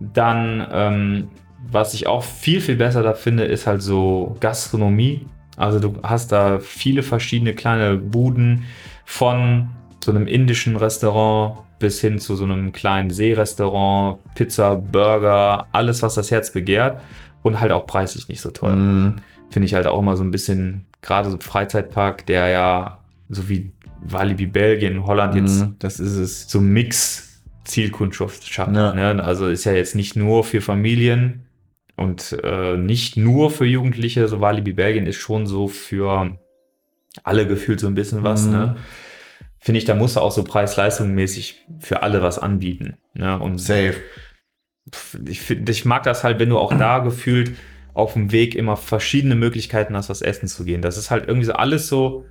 Dann, 0.00 0.66
ähm, 0.72 1.28
was 1.70 1.92
ich 1.94 2.06
auch 2.06 2.22
viel, 2.22 2.60
viel 2.60 2.76
besser 2.76 3.02
da 3.02 3.12
finde, 3.14 3.44
ist 3.44 3.66
halt 3.66 3.82
so 3.82 4.36
Gastronomie. 4.40 5.26
Also 5.58 5.80
du 5.80 5.94
hast 6.02 6.32
da 6.32 6.58
viele 6.60 7.02
verschiedene 7.02 7.54
kleine 7.54 7.96
Buden 7.96 8.64
von 9.04 9.68
so 10.04 10.10
einem 10.12 10.26
indischen 10.26 10.76
Restaurant 10.76 11.58
bis 11.78 12.00
hin 12.00 12.18
zu 12.18 12.34
so 12.36 12.44
einem 12.44 12.72
kleinen 12.72 13.10
Seerestaurant, 13.10 14.18
Pizza, 14.34 14.76
Burger, 14.76 15.66
alles, 15.72 16.02
was 16.02 16.14
das 16.14 16.30
Herz 16.30 16.52
begehrt. 16.52 17.00
Und 17.42 17.60
halt 17.60 17.70
auch 17.72 17.86
preislich 17.86 18.28
nicht 18.28 18.40
so 18.40 18.50
teuer 18.50 18.74
Mhm. 18.74 19.16
finde 19.50 19.66
ich 19.66 19.74
halt 19.74 19.86
auch 19.86 19.98
immer 20.00 20.16
so 20.16 20.24
ein 20.24 20.30
bisschen, 20.30 20.86
gerade 21.02 21.30
so 21.30 21.36
ein 21.36 21.40
Freizeitpark, 21.40 22.26
der 22.26 22.48
ja, 22.48 22.98
so 23.28 23.48
wie 23.48 23.72
Walibi 24.02 24.46
Belgien, 24.46 25.06
Holland 25.06 25.34
jetzt 25.34 25.60
Mhm. 25.60 25.76
Das 25.78 26.00
ist 26.00 26.16
es. 26.16 26.48
so 26.50 26.60
Mix 26.60 27.40
Zielkundschaft 27.64 28.46
schafft. 28.48 28.74
Ja. 28.74 28.92
Ne? 28.92 29.22
Also 29.22 29.46
ist 29.48 29.64
ja 29.64 29.72
jetzt 29.72 29.94
nicht 29.94 30.16
nur 30.16 30.42
für 30.44 30.60
Familien 30.60 31.44
und 31.98 32.38
äh, 32.42 32.76
nicht 32.76 33.16
nur 33.16 33.50
für 33.50 33.66
Jugendliche, 33.66 34.26
so 34.28 34.40
Walibi 34.40 34.72
Belgien 34.72 35.06
ist 35.06 35.16
schon 35.16 35.46
so 35.46 35.68
für 35.68 36.38
alle 37.24 37.46
gefühlt 37.46 37.80
so 37.80 37.86
ein 37.88 37.94
bisschen 37.94 38.22
was. 38.22 38.46
Mhm. 38.46 38.52
Ne? 38.52 38.76
Finde 39.58 39.78
ich, 39.78 39.84
da 39.84 39.94
muss 39.94 40.16
er 40.16 40.22
auch 40.22 40.30
so 40.32 40.44
preis-leistungsmäßig 40.44 41.66
für 41.80 42.02
alle 42.02 42.22
was 42.22 42.38
anbieten. 42.38 42.96
Ne? 43.14 43.38
Und 43.38 43.58
Safe. 43.58 43.94
ich, 45.26 45.40
find, 45.40 45.68
ich 45.68 45.84
mag 45.84 46.04
das 46.04 46.24
halt, 46.24 46.38
wenn 46.38 46.48
du 46.48 46.58
auch 46.58 46.72
da 46.76 47.00
gefühlt 47.00 47.52
auf 47.94 48.12
dem 48.12 48.30
Weg 48.30 48.54
immer 48.54 48.76
verschiedene 48.76 49.34
Möglichkeiten 49.34 49.96
hast, 49.96 50.08
was 50.08 50.22
essen 50.22 50.46
zu 50.48 50.64
gehen. 50.64 50.80
Das 50.82 50.96
ist 50.96 51.10
halt 51.10 51.26
irgendwie 51.26 51.46
so 51.46 51.54
alles 51.54 51.88
so 51.88 52.24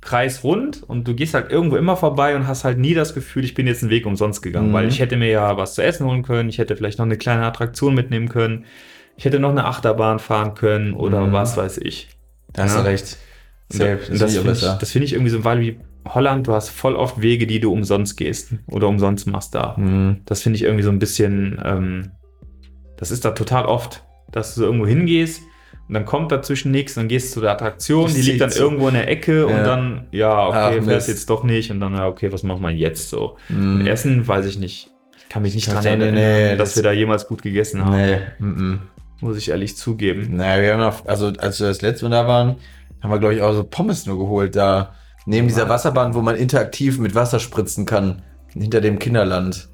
kreisrund 0.00 0.82
und 0.82 1.06
du 1.06 1.14
gehst 1.14 1.34
halt 1.34 1.50
irgendwo 1.52 1.76
immer 1.76 1.96
vorbei 1.96 2.34
und 2.34 2.46
hast 2.46 2.64
halt 2.64 2.78
nie 2.78 2.94
das 2.94 3.14
Gefühl, 3.14 3.44
ich 3.44 3.52
bin 3.52 3.66
jetzt 3.66 3.82
einen 3.82 3.90
Weg 3.90 4.06
umsonst 4.06 4.40
gegangen, 4.42 4.70
Mhm. 4.70 4.72
weil 4.72 4.88
ich 4.88 4.98
hätte 4.98 5.16
mir 5.18 5.28
ja 5.28 5.58
was 5.58 5.74
zu 5.74 5.82
essen 5.82 6.06
holen 6.06 6.22
können, 6.22 6.48
ich 6.48 6.56
hätte 6.56 6.74
vielleicht 6.74 6.98
noch 6.98 7.04
eine 7.04 7.18
kleine 7.18 7.44
Attraktion 7.44 7.94
mitnehmen 7.94 8.30
können, 8.30 8.64
ich 9.20 9.26
hätte 9.26 9.38
noch 9.38 9.50
eine 9.50 9.66
Achterbahn 9.66 10.18
fahren 10.18 10.54
können 10.54 10.94
oder 10.94 11.20
Mhm. 11.26 11.32
was 11.34 11.54
weiß 11.58 11.76
ich. 11.76 12.08
Da 12.54 12.62
hast 12.62 12.74
Ja. 12.76 12.80
du 12.82 12.88
recht. 12.88 13.18
Und 13.70 13.76
Safe. 13.76 13.98
das 14.18 14.34
finde 14.34 14.52
ich, 14.52 14.60
das 14.62 14.90
find 14.90 15.04
ich 15.04 15.12
irgendwie 15.12 15.30
so, 15.30 15.44
weil 15.44 15.60
wie 15.60 15.78
Holland, 16.08 16.46
du 16.46 16.54
hast 16.54 16.70
voll 16.70 16.96
oft 16.96 17.20
Wege, 17.20 17.46
die 17.46 17.60
du 17.60 17.70
umsonst 17.70 18.16
gehst 18.16 18.54
oder 18.66 18.88
umsonst 18.88 19.26
machst 19.26 19.54
da. 19.54 19.74
Mhm. 19.76 20.22
Das 20.24 20.40
finde 20.42 20.56
ich 20.56 20.62
irgendwie 20.62 20.82
so 20.84 20.88
ein 20.90 20.98
bisschen, 20.98 21.60
ähm, 21.62 22.12
das 22.96 23.10
ist 23.10 23.26
da 23.26 23.32
total 23.32 23.66
oft, 23.66 24.02
dass 24.32 24.54
du 24.54 24.60
so 24.60 24.64
irgendwo 24.66 24.86
hingehst 24.86 25.42
und 25.86 25.92
dann 25.92 26.06
kommt 26.06 26.32
dazwischen 26.32 26.70
nichts, 26.70 26.94
dann 26.94 27.06
gehst 27.08 27.28
du 27.28 27.34
zu 27.34 27.40
der 27.42 27.50
Attraktion, 27.50 28.04
Das 28.04 28.14
die 28.14 28.22
liegt 28.22 28.40
dann 28.40 28.48
so. 28.50 28.62
irgendwo 28.64 28.88
in 28.88 28.94
der 28.94 29.06
Ecke 29.08 29.44
und 29.46 29.52
Ja. 29.52 29.62
dann, 29.64 30.06
ja, 30.12 30.46
okay, 30.48 30.78
Ach, 30.80 30.84
fährst 30.84 31.08
jetzt 31.08 31.28
doch 31.28 31.44
nicht 31.44 31.70
und 31.70 31.80
dann, 31.80 31.92
ja, 31.94 32.06
okay, 32.08 32.32
was 32.32 32.42
macht 32.42 32.62
man 32.62 32.74
jetzt 32.74 33.10
so? 33.10 33.36
Mhm. 33.50 33.86
Essen, 33.86 34.26
weiß 34.26 34.46
ich 34.46 34.58
nicht. 34.58 34.88
Ich 35.18 35.28
kann 35.28 35.42
mich 35.42 35.54
nicht 35.54 35.68
Nee, 35.68 35.74
dran 35.74 35.84
erinnern, 35.84 36.14
nee, 36.14 36.56
dass 36.56 36.70
das- 36.70 36.76
wir 36.76 36.82
da 36.84 36.92
jemals 36.92 37.28
gut 37.28 37.42
gegessen 37.42 37.84
haben, 37.84 37.96
Nee. 37.96 38.18
Mhm. 38.38 38.80
Muss 39.22 39.36
ich 39.36 39.48
ehrlich 39.50 39.76
zugeben. 39.76 40.36
Naja, 40.36 40.62
wir 40.62 40.72
haben 40.74 40.80
noch, 40.80 41.06
also 41.06 41.32
als 41.38 41.60
wir 41.60 41.68
das 41.68 41.82
letzte 41.82 42.06
Mal 42.08 42.10
da 42.22 42.26
waren, 42.28 42.56
haben 43.02 43.10
wir, 43.10 43.18
glaube 43.18 43.34
ich, 43.34 43.42
auch 43.42 43.52
so 43.52 43.64
Pommes 43.64 44.06
nur 44.06 44.18
geholt, 44.18 44.56
da 44.56 44.94
neben 45.26 45.46
dieser 45.48 45.68
Wasserbahn, 45.68 46.14
wo 46.14 46.20
man 46.22 46.36
interaktiv 46.36 46.98
mit 46.98 47.14
Wasser 47.14 47.38
spritzen 47.38 47.86
kann, 47.86 48.22
hinter 48.52 48.80
dem 48.80 48.98
Kinderland. 48.98 49.68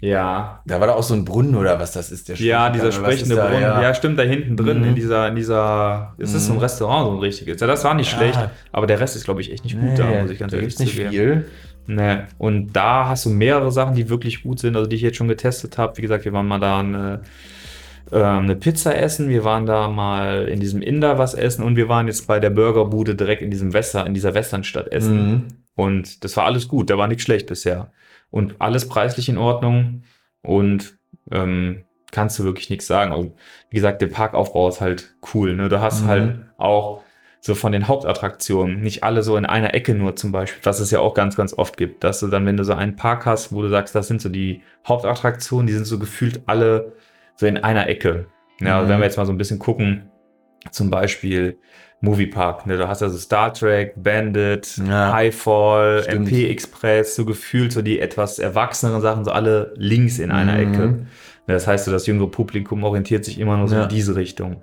Ja, 0.00 0.60
Da 0.64 0.78
war 0.78 0.86
da 0.86 0.94
auch 0.94 1.02
so 1.02 1.12
ein 1.14 1.24
Brunnen 1.24 1.56
oder 1.56 1.80
was 1.80 1.90
das 1.90 2.12
ist, 2.12 2.28
der 2.28 2.36
Ja, 2.36 2.70
dieser 2.70 2.92
sprechende 2.92 3.34
da? 3.34 3.46
Brunnen. 3.46 3.62
Ja. 3.62 3.82
Ja. 3.82 3.94
stimmt, 3.94 4.16
da 4.16 4.22
hinten 4.22 4.56
drin, 4.56 4.78
Mhm. 4.78 4.84
in 4.90 4.94
dieser, 4.94 5.26
in 5.26 5.34
dieser, 5.34 6.14
es 6.18 6.34
ist 6.34 6.46
so 6.46 6.52
ein 6.52 6.56
Mhm. 6.56 6.62
Restaurant, 6.62 7.06
so 7.08 7.12
ein 7.14 7.18
richtiges. 7.18 7.60
Ja, 7.60 7.66
das 7.66 7.82
war 7.82 7.94
nicht 7.94 8.12
Ja. 8.12 8.18
schlecht, 8.18 8.38
aber 8.70 8.86
der 8.86 9.00
Rest 9.00 9.16
ist, 9.16 9.24
glaube 9.24 9.40
ich, 9.40 9.50
echt 9.52 9.64
nicht 9.64 9.78
gut 9.80 9.98
da, 9.98 10.04
Nee, 10.04 10.22
muss 10.22 10.30
ich 10.30 10.38
ganz 10.38 10.52
da 10.52 10.56
ehrlich 10.58 10.76
gibt's 10.76 10.78
nicht 10.78 10.92
zugeben. 10.94 11.10
viel. 11.10 11.48
Nee. 11.88 12.18
Und 12.38 12.74
da 12.74 13.08
hast 13.08 13.24
du 13.24 13.30
mehrere 13.30 13.72
Sachen, 13.72 13.94
die 13.94 14.08
wirklich 14.08 14.44
gut 14.44 14.60
sind, 14.60 14.76
also 14.76 14.88
die 14.88 14.94
ich 14.94 15.02
jetzt 15.02 15.16
schon 15.16 15.26
getestet 15.26 15.78
habe. 15.78 15.96
Wie 15.96 16.02
gesagt, 16.02 16.24
wir 16.24 16.32
waren 16.32 16.46
mal 16.46 16.60
da 16.60 16.78
eine, 16.78 17.22
äh, 18.10 18.22
eine 18.22 18.56
Pizza 18.56 18.96
essen, 18.96 19.28
wir 19.28 19.44
waren 19.44 19.66
da 19.66 19.88
mal 19.88 20.48
in 20.48 20.60
diesem 20.60 20.82
Inder 20.82 21.18
was 21.18 21.34
essen 21.34 21.62
und 21.62 21.76
wir 21.76 21.88
waren 21.88 22.06
jetzt 22.06 22.26
bei 22.26 22.40
der 22.40 22.50
Burgerbude 22.50 23.14
direkt 23.14 23.42
in 23.42 23.50
diesem 23.50 23.72
Western, 23.72 24.06
in 24.06 24.14
dieser 24.14 24.34
Westernstadt 24.34 24.88
essen. 24.92 25.28
Mhm. 25.30 25.46
Und 25.74 26.24
das 26.24 26.36
war 26.36 26.44
alles 26.44 26.68
gut, 26.68 26.90
da 26.90 26.98
war 26.98 27.08
nichts 27.08 27.22
schlecht 27.24 27.46
bisher. 27.46 27.92
Und 28.30 28.56
alles 28.58 28.88
preislich 28.88 29.28
in 29.28 29.38
Ordnung 29.38 30.02
und 30.42 30.98
ähm, 31.30 31.84
kannst 32.10 32.38
du 32.38 32.44
wirklich 32.44 32.70
nichts 32.70 32.86
sagen. 32.86 33.12
Und 33.12 33.32
wie 33.70 33.76
gesagt, 33.76 34.00
der 34.02 34.06
Parkaufbau 34.08 34.68
ist 34.68 34.80
halt 34.80 35.14
cool. 35.34 35.54
Ne? 35.54 35.68
Du 35.68 35.80
hast 35.80 36.02
Mhm. 36.04 36.08
halt 36.08 36.38
auch 36.56 37.02
so 37.40 37.54
von 37.54 37.70
den 37.72 37.86
Hauptattraktionen, 37.86 38.80
nicht 38.80 39.04
alle 39.04 39.22
so 39.22 39.36
in 39.36 39.46
einer 39.46 39.72
Ecke 39.72 39.94
nur 39.94 40.16
zum 40.16 40.32
Beispiel, 40.32 40.60
was 40.64 40.80
es 40.80 40.90
ja 40.90 40.98
auch 41.00 41.14
ganz, 41.14 41.36
ganz 41.36 41.54
oft 41.54 41.76
gibt, 41.76 42.02
dass 42.02 42.18
du 42.20 42.26
dann, 42.26 42.44
wenn 42.46 42.56
du 42.56 42.64
so 42.64 42.72
einen 42.74 42.96
Park 42.96 43.26
hast, 43.26 43.52
wo 43.52 43.62
du 43.62 43.68
sagst, 43.68 43.94
das 43.94 44.08
sind 44.08 44.20
so 44.20 44.28
die 44.28 44.62
Hauptattraktionen, 44.86 45.66
die 45.66 45.72
sind 45.72 45.84
so 45.84 45.98
gefühlt 45.98 46.40
alle 46.46 46.92
so 47.38 47.46
in 47.46 47.56
einer 47.56 47.88
Ecke. 47.88 48.26
Ja, 48.60 48.82
Mhm. 48.82 48.88
wenn 48.88 48.98
wir 48.98 49.04
jetzt 49.04 49.16
mal 49.16 49.24
so 49.26 49.32
ein 49.32 49.38
bisschen 49.38 49.58
gucken, 49.58 50.10
zum 50.72 50.90
Beispiel 50.90 51.58
Moviepark, 52.00 52.66
ne, 52.66 52.76
du 52.76 52.86
hast 52.88 53.02
also 53.02 53.16
Star 53.18 53.52
Trek, 53.54 53.94
Bandit, 53.96 54.76
Ja. 54.88 55.12
Highfall, 55.12 56.02
Stimmt. 56.04 56.28
MP 56.28 56.48
Express, 56.50 57.14
so 57.16 57.24
gefühlt 57.24 57.72
so 57.72 57.82
die 57.82 57.98
etwas 58.00 58.38
erwachseneren 58.38 59.00
Sachen, 59.02 59.24
so 59.24 59.30
alle 59.32 59.72
links 59.76 60.18
in 60.18 60.30
einer 60.30 60.52
Mhm. 60.54 60.74
Ecke. 60.74 61.06
Das 61.46 61.66
heißt, 61.66 61.86
so 61.86 61.90
das 61.92 62.06
jüngere 62.06 62.30
Publikum 62.30 62.84
orientiert 62.84 63.24
sich 63.24 63.38
immer 63.40 63.56
nur 63.56 63.68
so 63.68 63.76
Ja. 63.76 63.84
in 63.84 63.88
diese 63.88 64.14
Richtung. 64.16 64.62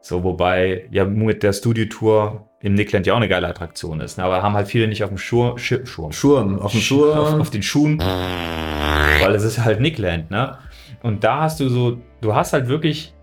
So, 0.00 0.24
wobei 0.24 0.88
ja 0.90 1.04
mit 1.04 1.42
der 1.44 1.52
Studio-Tour 1.52 2.48
im 2.60 2.74
Nickland 2.74 3.06
ja 3.06 3.12
auch 3.12 3.18
eine 3.18 3.28
geile 3.28 3.46
Attraktion 3.48 4.00
ist. 4.00 4.18
Ne? 4.18 4.24
Aber 4.24 4.42
haben 4.42 4.54
halt 4.54 4.66
viele 4.66 4.88
nicht 4.88 5.04
auf 5.04 5.10
dem 5.10 5.18
Schur, 5.18 5.56
Schi- 5.58 5.84
Schurm. 5.86 6.10
Schurm, 6.12 6.58
auf 6.58 6.72
dem 6.72 6.78
Auf, 6.78 6.84
Schurm. 6.84 7.40
auf 7.40 7.50
den 7.50 7.62
Schuhen, 7.62 7.98
weil 7.98 9.34
es 9.34 9.44
ist 9.44 9.58
halt 9.64 9.80
Nickland, 9.80 10.30
ne? 10.30 10.58
Und 11.02 11.24
da 11.24 11.42
hast 11.42 11.60
du 11.60 11.68
so, 11.68 11.98
du 12.20 12.34
hast 12.34 12.52
halt 12.52 12.68
wirklich 12.68 13.14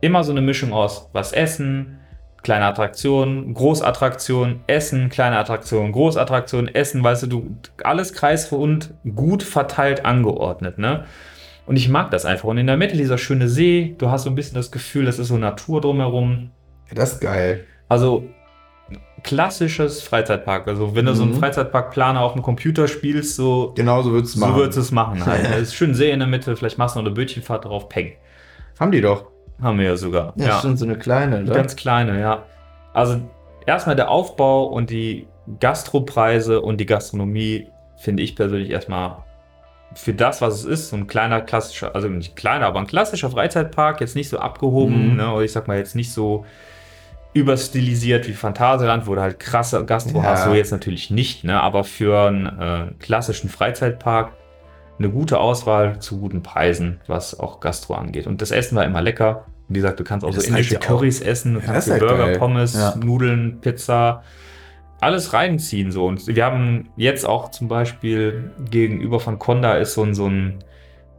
immer 0.00 0.24
so 0.24 0.32
eine 0.32 0.40
Mischung 0.40 0.72
aus 0.72 1.08
was 1.12 1.32
essen, 1.32 1.98
kleine 2.42 2.64
Attraktionen, 2.64 3.52
Großattraktionen, 3.54 4.60
Essen, 4.66 5.10
kleine 5.10 5.38
Attraktionen, 5.38 5.92
Großattraktionen, 5.92 6.74
Essen, 6.74 7.04
weißt 7.04 7.24
du, 7.24 7.26
du 7.26 7.56
alles 7.84 8.14
kreisrund 8.14 8.94
gut 9.14 9.42
verteilt 9.42 10.04
angeordnet, 10.04 10.78
ne? 10.78 11.04
Und 11.66 11.76
ich 11.76 11.88
mag 11.88 12.10
das 12.10 12.24
einfach. 12.24 12.48
Und 12.48 12.58
in 12.58 12.66
der 12.66 12.76
Mitte 12.76 12.96
dieser 12.96 13.18
schöne 13.18 13.48
See, 13.48 13.94
du 13.98 14.10
hast 14.10 14.24
so 14.24 14.30
ein 14.30 14.34
bisschen 14.34 14.56
das 14.56 14.72
Gefühl, 14.72 15.06
es 15.06 15.18
ist 15.18 15.28
so 15.28 15.36
Natur 15.36 15.80
drumherum. 15.80 16.50
Das 16.92 17.12
ist 17.12 17.20
geil. 17.20 17.64
Also 17.88 18.24
klassisches 19.22 20.02
Freizeitpark. 20.02 20.66
Also 20.68 20.94
wenn 20.94 21.06
du 21.06 21.14
so 21.14 21.22
einen 21.24 21.32
Mhm. 21.32 21.38
Freizeitparkplaner 21.38 22.20
auf 22.20 22.32
dem 22.34 22.42
Computer 22.42 22.88
spielst, 22.88 23.36
so, 23.36 23.72
Genau 23.76 24.02
so 24.02 24.12
würdest 24.12 24.34
du 24.36 24.40
so 24.40 24.46
machen. 24.46 24.56
würdest 24.58 24.76
du 24.78 24.80
es 24.82 24.90
machen. 24.92 25.24
Halt. 25.26 25.44
Es 25.44 25.60
ist 25.68 25.74
schön 25.74 25.94
See 25.94 26.10
in 26.10 26.18
der 26.20 26.28
Mitte, 26.28 26.56
vielleicht 26.56 26.78
machst 26.78 26.96
du 26.96 27.00
noch 27.00 27.06
eine 27.06 27.14
Bötchenfahrt 27.14 27.64
drauf, 27.64 27.88
peng. 27.88 28.12
Haben 28.78 28.92
die 28.92 29.00
doch. 29.00 29.26
Haben 29.62 29.78
wir 29.78 29.86
ja 29.86 29.96
sogar. 29.96 30.32
Ja, 30.36 30.58
stimmt, 30.58 30.78
so 30.78 30.84
eine 30.86 30.96
kleine, 30.98 31.42
oder? 31.42 31.54
Ganz 31.54 31.76
kleine, 31.76 32.18
ja. 32.20 32.44
Also 32.94 33.20
erstmal 33.66 33.94
der 33.96 34.10
Aufbau 34.10 34.64
und 34.64 34.88
die 34.90 35.26
Gastropreise 35.60 36.60
und 36.60 36.78
die 36.78 36.86
Gastronomie 36.86 37.68
finde 37.96 38.22
ich 38.22 38.36
persönlich 38.36 38.70
erstmal 38.70 39.16
für 39.94 40.14
das, 40.14 40.40
was 40.40 40.54
es 40.54 40.64
ist, 40.64 40.90
so 40.90 40.96
ein 40.96 41.06
kleiner 41.08 41.40
klassischer, 41.40 41.94
also 41.94 42.08
nicht 42.08 42.36
kleiner, 42.36 42.66
aber 42.66 42.78
ein 42.78 42.86
klassischer 42.86 43.28
Freizeitpark, 43.30 44.00
jetzt 44.00 44.14
nicht 44.16 44.28
so 44.28 44.38
abgehoben, 44.38 45.10
Mhm. 45.10 45.16
ne, 45.16 45.32
oder 45.32 45.42
ich 45.44 45.52
sag 45.52 45.66
mal 45.68 45.76
jetzt 45.78 45.96
nicht 45.96 46.12
so 46.12 46.44
überstilisiert 47.32 48.26
wie 48.28 48.32
Phantasialand, 48.32 49.06
wo 49.06 49.14
du 49.14 49.20
halt 49.20 49.38
krasse 49.38 49.84
Gastro 49.84 50.18
Ja. 50.18 50.30
hast, 50.30 50.44
so 50.44 50.54
jetzt 50.54 50.72
natürlich 50.72 51.10
nicht, 51.10 51.44
ne, 51.44 51.60
aber 51.60 51.84
für 51.84 52.26
einen 52.28 52.46
äh, 52.46 52.92
klassischen 52.98 53.48
Freizeitpark 53.48 54.32
eine 54.98 55.08
gute 55.10 55.38
Auswahl 55.38 55.98
zu 56.00 56.18
guten 56.18 56.42
Preisen, 56.42 57.00
was 57.06 57.38
auch 57.38 57.60
Gastro 57.60 57.94
angeht. 57.94 58.26
Und 58.26 58.42
das 58.42 58.50
Essen 58.50 58.76
war 58.76 58.84
immer 58.84 59.00
lecker. 59.00 59.46
Wie 59.68 59.74
gesagt, 59.78 59.98
du 60.00 60.04
kannst 60.04 60.26
auch 60.26 60.30
so 60.32 60.36
das 60.36 60.44
halt 60.46 60.56
indische 60.58 60.74
ja 60.74 60.80
auch- 60.80 60.84
Currys 60.84 61.20
essen, 61.22 61.54
du 61.54 61.60
Ja, 61.60 61.66
kannst 61.66 61.90
halt 61.90 62.00
Burger, 62.00 62.26
geil. 62.26 62.38
Pommes, 62.38 62.74
Ja. 62.74 62.94
Nudeln, 62.96 63.60
Pizza, 63.60 64.22
alles 65.00 65.32
reinziehen 65.32 65.90
so. 65.92 66.04
Und 66.06 66.26
wir 66.26 66.44
haben 66.44 66.90
jetzt 66.96 67.24
auch 67.24 67.50
zum 67.50 67.68
Beispiel 67.68 68.50
gegenüber 68.70 69.20
von 69.20 69.38
Conda 69.38 69.74
ist 69.74 69.94
so 69.94 70.02
ein, 70.02 70.14
so 70.14 70.26
ein, 70.26 70.58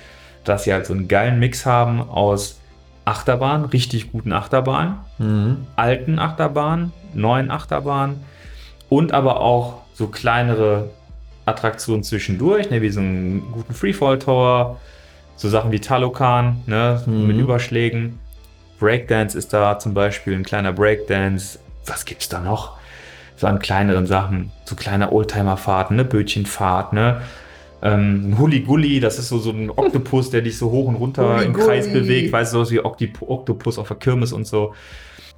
dass 0.43 0.63
sie 0.63 0.73
halt 0.73 0.85
so 0.85 0.93
einen 0.93 1.07
geilen 1.07 1.39
Mix 1.39 1.65
haben 1.65 2.01
aus 2.01 2.59
Achterbahn, 3.05 3.65
richtig 3.65 4.11
guten 4.11 4.33
Achterbahnen, 4.33 4.95
Mhm. 5.17 5.67
alten 5.75 6.19
Achterbahnen, 6.19 6.91
neuen 7.13 7.51
Achterbahnen 7.51 8.21
und 8.89 9.13
aber 9.13 9.39
auch 9.41 9.81
so 9.97 10.07
kleinere 10.07 10.89
Attraktionen 11.45 12.03
zwischendurch, 12.03 12.69
ne, 12.69 12.81
wie 12.83 12.89
so 12.89 12.99
einen 12.99 13.51
guten 13.51 13.73
Freefall 13.73 14.19
Tower, 14.19 14.77
so 15.35 15.49
Sachen 15.49 15.71
wie 15.71 15.79
Talokan, 15.79 16.61
ne, 16.67 17.01
Mhm. 17.05 17.27
mit 17.27 17.37
Überschlägen. 17.37 18.19
Breakdance 18.79 19.35
ist 19.35 19.53
da 19.53 19.79
zum 19.79 19.93
Beispiel 19.95 20.35
ein 20.35 20.43
kleiner 20.43 20.71
Breakdance. 20.71 21.57
Was 21.87 22.05
gibt's 22.05 22.29
da 22.29 22.39
noch? 22.39 22.77
So 23.37 23.47
an 23.47 23.57
kleineren 23.59 24.05
Sachen, 24.05 24.51
so 24.65 24.75
kleine 24.75 25.11
Oldtimer-Fahrten, 25.11 25.95
ne, 25.95 26.05
Bötchenfahrt, 26.05 26.93
ne. 26.93 27.21
Ähm, 27.81 28.31
ein 28.31 28.37
Huli-Gulli, 28.37 28.99
das 28.99 29.17
ist 29.19 29.29
so, 29.29 29.39
so 29.39 29.49
ein 29.51 29.69
Oktopus, 29.75 30.29
der 30.29 30.41
dich 30.41 30.57
so 30.59 30.69
hoch 30.71 30.87
und 30.87 30.95
runter 30.95 31.41
im. 31.43 31.53
Kreis 31.53 31.91
bewegt, 31.91 32.31
weißt 32.31 32.53
du, 32.53 32.63
so 32.63 32.71
wie 32.71 32.79
Oktip 32.83 33.19
Oktopus 33.21 33.79
auf 33.79 33.87
der 33.87 33.97
Kirmes 33.97 34.31
und 34.33 34.45
so. 34.45 34.73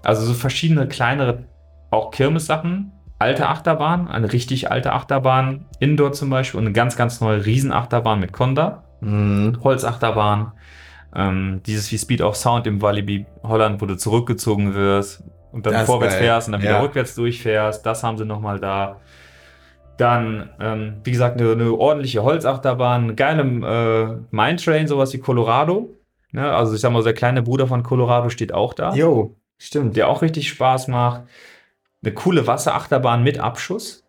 Also 0.03 0.25
so 0.25 0.33
verschiedene 0.33 0.87
kleinere, 0.87 1.43
auch 1.91 2.11
Kirmessachen, 2.11 2.91
alte 3.19 3.47
Achterbahn, 3.47 4.07
eine 4.07 4.31
richtig 4.31 4.71
alte 4.71 4.93
Achterbahn, 4.93 5.65
Indoor 5.79 6.13
zum 6.13 6.29
Beispiel 6.29 6.57
und 6.59 6.65
eine 6.65 6.73
ganz, 6.73 6.95
ganz 6.95 7.19
neue 7.21 7.45
Riesenachterbahn 7.45 8.19
mit 8.19 8.31
Conda, 8.33 8.83
Mhm. 9.01 9.57
Holzachterbahn, 9.63 10.51
ähm, 11.15 11.61
dieses 11.65 11.91
wie 11.91 11.97
Speed 11.97 12.21
of 12.21 12.35
Sound 12.35 12.67
im 12.67 12.81
Walibi 12.81 13.25
Holland, 13.43 13.81
wo 13.81 13.85
du 13.85 13.95
zurückgezogen 13.97 14.73
wirst 14.73 15.23
und 15.51 15.65
dann 15.65 15.73
Das 15.73 15.85
vorwärts 15.85 16.15
geil. 16.15 16.23
fährst 16.23 16.47
und 16.47 16.51
dann 16.53 16.61
wieder 16.61 16.71
Ja. 16.73 16.81
rückwärts 16.81 17.15
durchfährst, 17.15 17.85
das 17.85 18.03
haben 18.03 18.17
sie 18.17 18.25
nochmal 18.25 18.59
da. 18.59 18.97
Dann, 19.97 20.49
ähm, 20.61 21.01
wie 21.03 21.11
gesagt, 21.11 21.39
eine, 21.41 21.51
eine 21.51 21.73
ordentliche 21.73 22.23
Holzachterbahn, 22.23 23.03
eine 23.03 23.15
geile 23.15 23.41
äh, 23.41 24.17
Mine 24.31 24.55
Train, 24.55 24.88
sowas 24.88 25.13
wie 25.13 25.19
Colorado. 25.19 25.89
Ne? 26.31 26.49
Also 26.49 26.73
ich 26.75 26.79
sag 26.81 26.91
mal, 26.93 27.03
der 27.03 27.13
kleine 27.13 27.41
Bruder 27.41 27.67
von 27.67 27.83
Colorado 27.83 28.29
steht 28.29 28.53
auch 28.53 28.73
da 28.73 28.93
Jo, 28.93 29.35
stimmt. 29.57 29.97
der 29.97 30.07
auch 30.07 30.21
richtig 30.21 30.47
Spaß 30.47 30.88
macht. 30.88 31.23
Eine 32.01 32.13
coole 32.13 32.48
Wasserachterbahn 32.48 33.24
mit 33.24 33.39
Abschuss. 33.39 34.06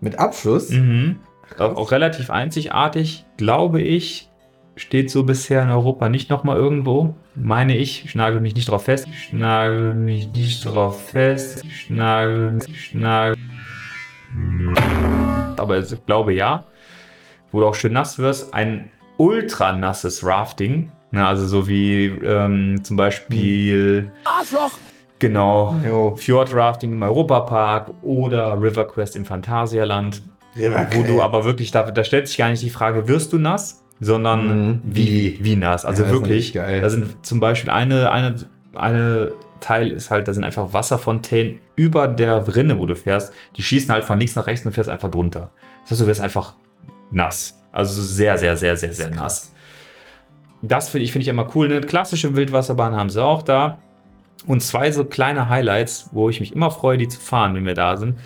Mit 0.00 0.18
Abschluss. 0.18 0.70
Mhm. 0.70 1.18
Auch, 1.58 1.76
auch 1.76 1.90
relativ 1.90 2.30
einzigartig, 2.30 3.24
glaube 3.36 3.82
ich. 3.82 4.30
Steht 4.76 5.10
so 5.10 5.24
bisher 5.24 5.62
in 5.62 5.70
Europa 5.70 6.08
nicht 6.08 6.30
nochmal 6.30 6.56
irgendwo. 6.56 7.16
Meine 7.34 7.76
ich. 7.76 8.04
Ich 8.04 8.14
nagel 8.14 8.40
mich 8.40 8.54
nicht 8.54 8.68
drauf 8.68 8.84
fest. 8.84 9.08
Ich 9.10 9.32
nagel 9.32 9.94
mich 9.94 10.28
nicht 10.32 10.64
drauf 10.64 11.10
fest. 11.10 11.64
Ich 11.64 11.90
nagel, 11.90 12.58
ich 12.68 12.94
nagel. 12.94 13.36
Aber 15.56 15.78
ich 15.78 16.06
glaube 16.06 16.34
ja. 16.34 16.64
Wo 17.50 17.60
du 17.60 17.66
auch 17.66 17.74
schön 17.74 17.92
nass 17.92 18.18
wirst. 18.18 18.54
Ein 18.54 18.90
ultra 19.16 19.72
nasses 19.72 20.24
Rafting. 20.24 20.92
Also 21.12 21.46
so 21.46 21.66
wie 21.66 22.06
ähm, 22.06 22.82
zum 22.82 22.96
Beispiel. 22.96 24.12
Arschloch! 24.24 24.72
Genau. 25.18 25.74
Jo. 25.86 26.16
Fjordrafting 26.16 26.92
im 26.92 27.02
Europapark 27.02 27.90
oder 28.02 28.60
River 28.60 28.84
Quest 28.86 29.16
im 29.16 29.24
Phantasialand, 29.24 30.22
wo 30.92 31.02
du 31.02 31.22
aber 31.22 31.44
wirklich, 31.44 31.70
da, 31.70 31.90
da 31.90 32.04
stellt 32.04 32.28
sich 32.28 32.36
gar 32.36 32.48
nicht 32.50 32.62
die 32.62 32.70
Frage, 32.70 33.08
wirst 33.08 33.32
du 33.32 33.38
nass, 33.38 33.82
sondern 34.00 34.68
Mhm. 34.70 34.80
wie, 34.84 35.38
wie 35.40 35.56
nass. 35.56 35.84
Also 35.84 36.02
Ja, 36.02 36.08
das 36.08 36.16
ist 36.16 36.22
wirklich, 36.22 36.52
da 36.52 36.90
sind 36.90 37.24
zum 37.24 37.40
Beispiel 37.40 37.70
eine, 37.70 38.10
eine, 38.10 38.34
eine 38.74 39.32
Teil 39.60 39.92
ist 39.92 40.10
halt, 40.10 40.28
da 40.28 40.34
sind 40.34 40.44
einfach 40.44 40.72
Wasserfontänen 40.74 41.60
über 41.76 42.06
der 42.06 42.54
Rinne, 42.54 42.78
wo 42.78 42.84
du 42.86 42.94
fährst. 42.96 43.32
Die 43.56 43.62
schießen 43.62 43.90
halt 43.94 44.04
von 44.04 44.18
links 44.18 44.36
nach 44.36 44.46
rechts 44.46 44.66
und 44.66 44.72
du 44.72 44.74
fährst 44.74 44.90
einfach 44.90 45.10
drunter. 45.10 45.50
Das 45.82 45.92
heißt, 45.92 46.00
du 46.02 46.06
wirst 46.06 46.20
einfach 46.20 46.54
nass. 47.10 47.58
Also 47.72 48.02
sehr, 48.02 48.36
sehr, 48.36 48.56
sehr, 48.58 48.76
sehr, 48.76 48.92
sehr 48.92 49.10
nass. 49.10 49.52
Das 50.60 50.88
finde 50.90 51.04
ich, 51.04 51.12
finde 51.12 51.22
ich 51.22 51.28
immer 51.28 51.48
cool. 51.54 51.66
Eine 51.70 51.80
klassische 51.80 52.36
Wildwasserbahn 52.36 52.94
haben 52.94 53.10
sie 53.10 53.22
auch 53.22 53.42
da. 53.42 53.78
Und 54.46 54.62
zwei 54.62 54.90
so 54.92 55.04
kleine 55.04 55.48
Highlights, 55.48 56.10
wo 56.12 56.28
ich 56.28 56.40
mich 56.40 56.54
immer 56.54 56.70
freue, 56.70 56.98
die 56.98 57.08
zu 57.08 57.18
fahren, 57.20 57.54
wenn 57.54 57.64
wir 57.66 57.74
da 57.74 57.96
sind. 57.96 58.18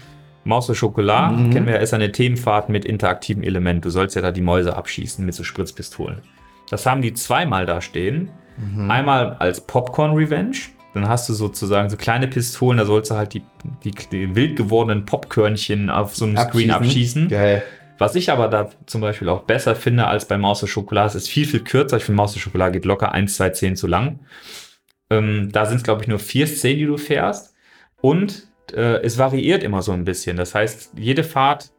Maus 0.45 0.69
und 0.69 0.75
Schokolade, 0.75 1.37
Mhm. 1.37 1.51
kennen 1.51 1.67
wir 1.67 1.75
ja, 1.75 1.81
ist 1.81 1.95
eine 1.95 2.11
Themenfahrt 2.11 2.69
mit 2.71 2.85
interaktivem 2.85 3.43
Element. 3.43 3.85
Du 3.85 3.91
sollst 3.91 4.17
ja 4.17 4.23
da 4.23 4.33
die 4.33 4.41
Mäuse 4.41 4.77
abschießen 4.77 5.25
mit 5.25 5.35
so 5.35 5.45
Spritzpistolen. 5.45 6.23
Das 6.71 6.87
haben 6.87 7.03
die 7.03 7.13
zweimal 7.15 7.67
da 7.67 7.81
stehen. 7.81 8.31
Mhm. 8.57 8.91
Einmal 8.91 9.37
als 9.39 9.61
Popcorn 9.61 10.13
Revenge. 10.15 10.57
Dann 10.95 11.07
hast 11.09 11.29
du 11.29 11.35
sozusagen 11.35 11.91
so 11.91 11.97
kleine 11.97 12.27
Pistolen, 12.29 12.79
da 12.79 12.87
sollst 12.87 13.11
du 13.11 13.15
halt 13.17 13.35
die, 13.35 13.43
die, 13.85 13.91
die 14.11 14.35
wild 14.35 14.57
gewordenen 14.57 15.05
Popkörnchen 15.05 15.91
auf 15.91 16.17
so 16.17 16.25
einem 16.25 16.37
Screen 16.39 16.71
abschießen. 16.71 17.29
Geil. 17.29 17.63
Was 17.99 18.15
ich 18.15 18.33
aber 18.33 18.49
da 18.49 18.71
zum 18.87 19.01
Beispiel 19.03 19.29
auch 19.29 19.43
besser 19.43 19.75
finde 19.77 20.07
als 20.07 20.25
bei 20.27 20.39
Maus 20.39 20.63
und 20.63 20.69
Schokolade, 20.69 21.09
es 21.09 21.15
ist 21.15 21.29
viel, 21.29 21.45
viel 21.47 21.61
kürzer. 21.61 21.99
Ich 21.99 22.05
finde, 22.05 22.17
Maus 22.17 22.33
und 22.35 22.41
Schokolade 22.41 22.73
geht 22.73 22.85
locker 22.87 23.13
1, 23.13 23.37
2 23.37 23.51
Szenen 23.55 23.77
zu 23.77 23.87
lang. 23.87 24.21
Ähm, 25.11 25.51
da 25.53 25.67
sind 25.67 25.79
es, 25.79 25.83
glaube 25.85 26.03
ich, 26.03 26.09
nur 26.09 26.19
vier 26.19 26.47
Szenen, 26.47 26.79
die 26.79 26.87
du 26.87 26.97
fährst. 26.97 27.55
Und 28.01 28.49
äh, 28.73 29.03
es 29.03 29.19
variiert 29.19 29.63
immer 29.63 29.83
so 29.83 29.93
ein 29.93 30.05
bisschen. 30.05 30.37
Das 30.37 30.55
heißt, 30.55 30.93
jede 30.97 31.25
Fahrt 31.25 31.71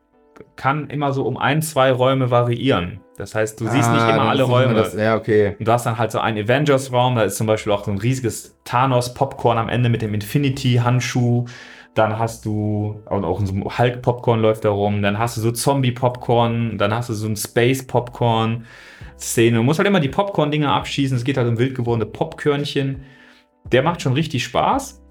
kann 0.56 0.90
immer 0.90 1.12
so 1.14 1.24
um 1.24 1.38
ein, 1.38 1.62
zwei 1.62 1.92
Räume 1.92 2.32
variieren. 2.32 3.00
Das 3.18 3.36
heißt, 3.36 3.60
du 3.60 3.66
siehst 3.66 3.92
nicht 3.92 4.02
Ah, 4.02 4.12
immer 4.12 4.30
alle 4.30 4.44
Räume. 4.44 4.74
Das, 4.74 4.96
ja, 4.96 5.18
okay. 5.18 5.56
Und 5.60 5.68
du 5.68 5.72
hast 5.72 5.86
dann 5.86 5.98
halt 5.98 6.12
so 6.12 6.20
einen 6.20 6.42
Avengers-Raum, 6.46 7.16
da 7.16 7.24
ist 7.24 7.36
zum 7.36 7.48
Beispiel 7.48 7.74
auch 7.74 7.84
so 7.84 7.92
ein 7.92 7.98
riesiges 7.98 8.58
Thanos-Popcorn 8.64 9.58
am 9.58 9.68
Ende 9.68 9.90
mit 9.90 10.02
dem 10.02 10.14
Infinity-Handschuh. 10.14 11.46
Dann 11.94 12.18
hast 12.18 12.46
du, 12.46 13.02
und 13.10 13.26
auch 13.26 13.42
so 13.46 13.54
ein 13.54 13.66
Hulk-Popcorn 13.78 14.40
läuft 14.40 14.64
da 14.64 14.70
rum. 14.70 15.02
Dann 15.02 15.20
hast 15.20 15.36
du 15.36 15.42
so 15.42 15.52
Zombie-Popcorn, 15.52 16.78
dann 16.78 16.94
hast 16.94 17.10
du 17.10 17.14
so 17.14 17.28
ein 17.28 17.36
Space-Popcorn-Szene. 17.36 19.58
Du 19.58 19.64
musst 19.64 19.80
halt 19.80 19.88
immer 19.88 20.00
die 20.00 20.08
Popcorn-Dinger 20.10 20.72
abschießen. 20.72 21.18
Es 21.18 21.26
geht 21.26 21.36
halt 21.38 21.48
um 21.50 21.58
wild 21.58 21.76
gewordene 21.76 22.06
Popkörnchen. 22.06 23.04
Der 23.72 23.84
macht 23.84 24.02
schon 24.02 24.14
richtig 24.14 24.44
Spaß, 24.44 25.02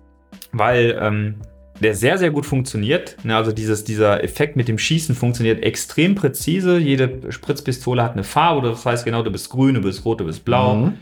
weil 0.52 0.98
ähm, 1.00 1.36
der 1.80 1.94
sehr, 1.94 2.18
sehr 2.18 2.30
gut 2.30 2.46
funktioniert. 2.46 3.16
Ne, 3.24 3.36
also 3.36 3.52
dieses, 3.52 3.84
dieser 3.84 4.22
Effekt 4.24 4.56
mit 4.56 4.68
dem 4.68 4.78
Schießen 4.78 5.14
funktioniert 5.14 5.62
extrem 5.62 6.14
präzise. 6.14 6.78
Jede 6.78 7.30
Spritzpistole 7.30 8.02
hat 8.02 8.12
eine 8.12 8.24
Farbe. 8.24 8.68
Das 8.68 8.84
heißt 8.84 9.04
genau, 9.04 9.22
du 9.22 9.30
bist 9.30 9.50
grün, 9.50 9.74
du 9.74 9.82
bist 9.82 10.04
rot, 10.04 10.20
du 10.20 10.24
bist 10.24 10.44
blau. 10.44 10.74
Mhm. 10.74 10.94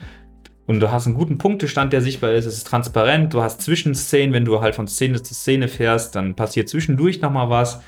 Und 0.66 0.80
du 0.80 0.90
hast 0.90 1.06
einen 1.06 1.14
guten 1.14 1.38
Punktestand, 1.38 1.92
der 1.92 2.00
sichtbar 2.02 2.32
ist. 2.32 2.44
Es 2.44 2.56
ist 2.58 2.66
transparent. 2.66 3.32
Du 3.32 3.40
hast 3.40 3.62
Zwischenszenen, 3.62 4.32
wenn 4.32 4.44
du 4.44 4.60
halt 4.60 4.74
von 4.74 4.88
Szene 4.88 5.22
zu 5.22 5.32
Szene 5.32 5.68
fährst, 5.68 6.16
dann 6.16 6.34
passiert 6.34 6.68
zwischendurch 6.68 7.20
nochmal 7.20 7.48
was. 7.50 7.80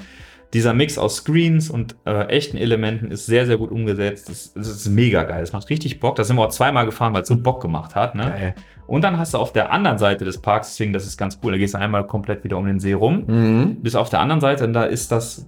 Dieser 0.54 0.72
Mix 0.72 0.96
aus 0.96 1.16
Screens 1.16 1.68
und 1.68 1.96
äh, 2.06 2.26
echten 2.28 2.56
Elementen 2.56 3.10
ist 3.10 3.26
sehr, 3.26 3.44
sehr 3.46 3.58
gut 3.58 3.70
umgesetzt. 3.70 4.30
Das, 4.30 4.54
das 4.54 4.68
ist 4.68 4.88
mega 4.88 5.24
geil. 5.24 5.40
Das 5.40 5.52
macht 5.52 5.68
richtig 5.68 6.00
Bock. 6.00 6.16
Da 6.16 6.24
sind 6.24 6.36
wir 6.36 6.46
auch 6.46 6.50
zweimal 6.50 6.86
gefahren, 6.86 7.12
weil 7.12 7.22
es 7.22 7.28
so 7.28 7.36
Bock 7.36 7.60
gemacht 7.60 7.94
hat. 7.96 8.14
Ne? 8.14 8.54
Und 8.88 9.04
dann 9.04 9.18
hast 9.18 9.34
du 9.34 9.38
auf 9.38 9.52
der 9.52 9.70
anderen 9.70 9.98
Seite 9.98 10.24
des 10.24 10.38
Parks, 10.38 10.70
deswegen, 10.70 10.94
das 10.94 11.06
ist 11.06 11.18
ganz 11.18 11.38
cool, 11.44 11.52
da 11.52 11.58
gehst 11.58 11.74
du 11.74 11.78
einmal 11.78 12.06
komplett 12.06 12.42
wieder 12.42 12.56
um 12.56 12.66
den 12.66 12.80
See 12.80 12.94
rum. 12.94 13.24
Mhm. 13.26 13.76
Bis 13.82 13.94
auf 13.94 14.08
der 14.08 14.20
anderen 14.20 14.40
Seite, 14.40 14.64
und 14.64 14.72
da 14.72 14.84
ist 14.84 15.12
das 15.12 15.46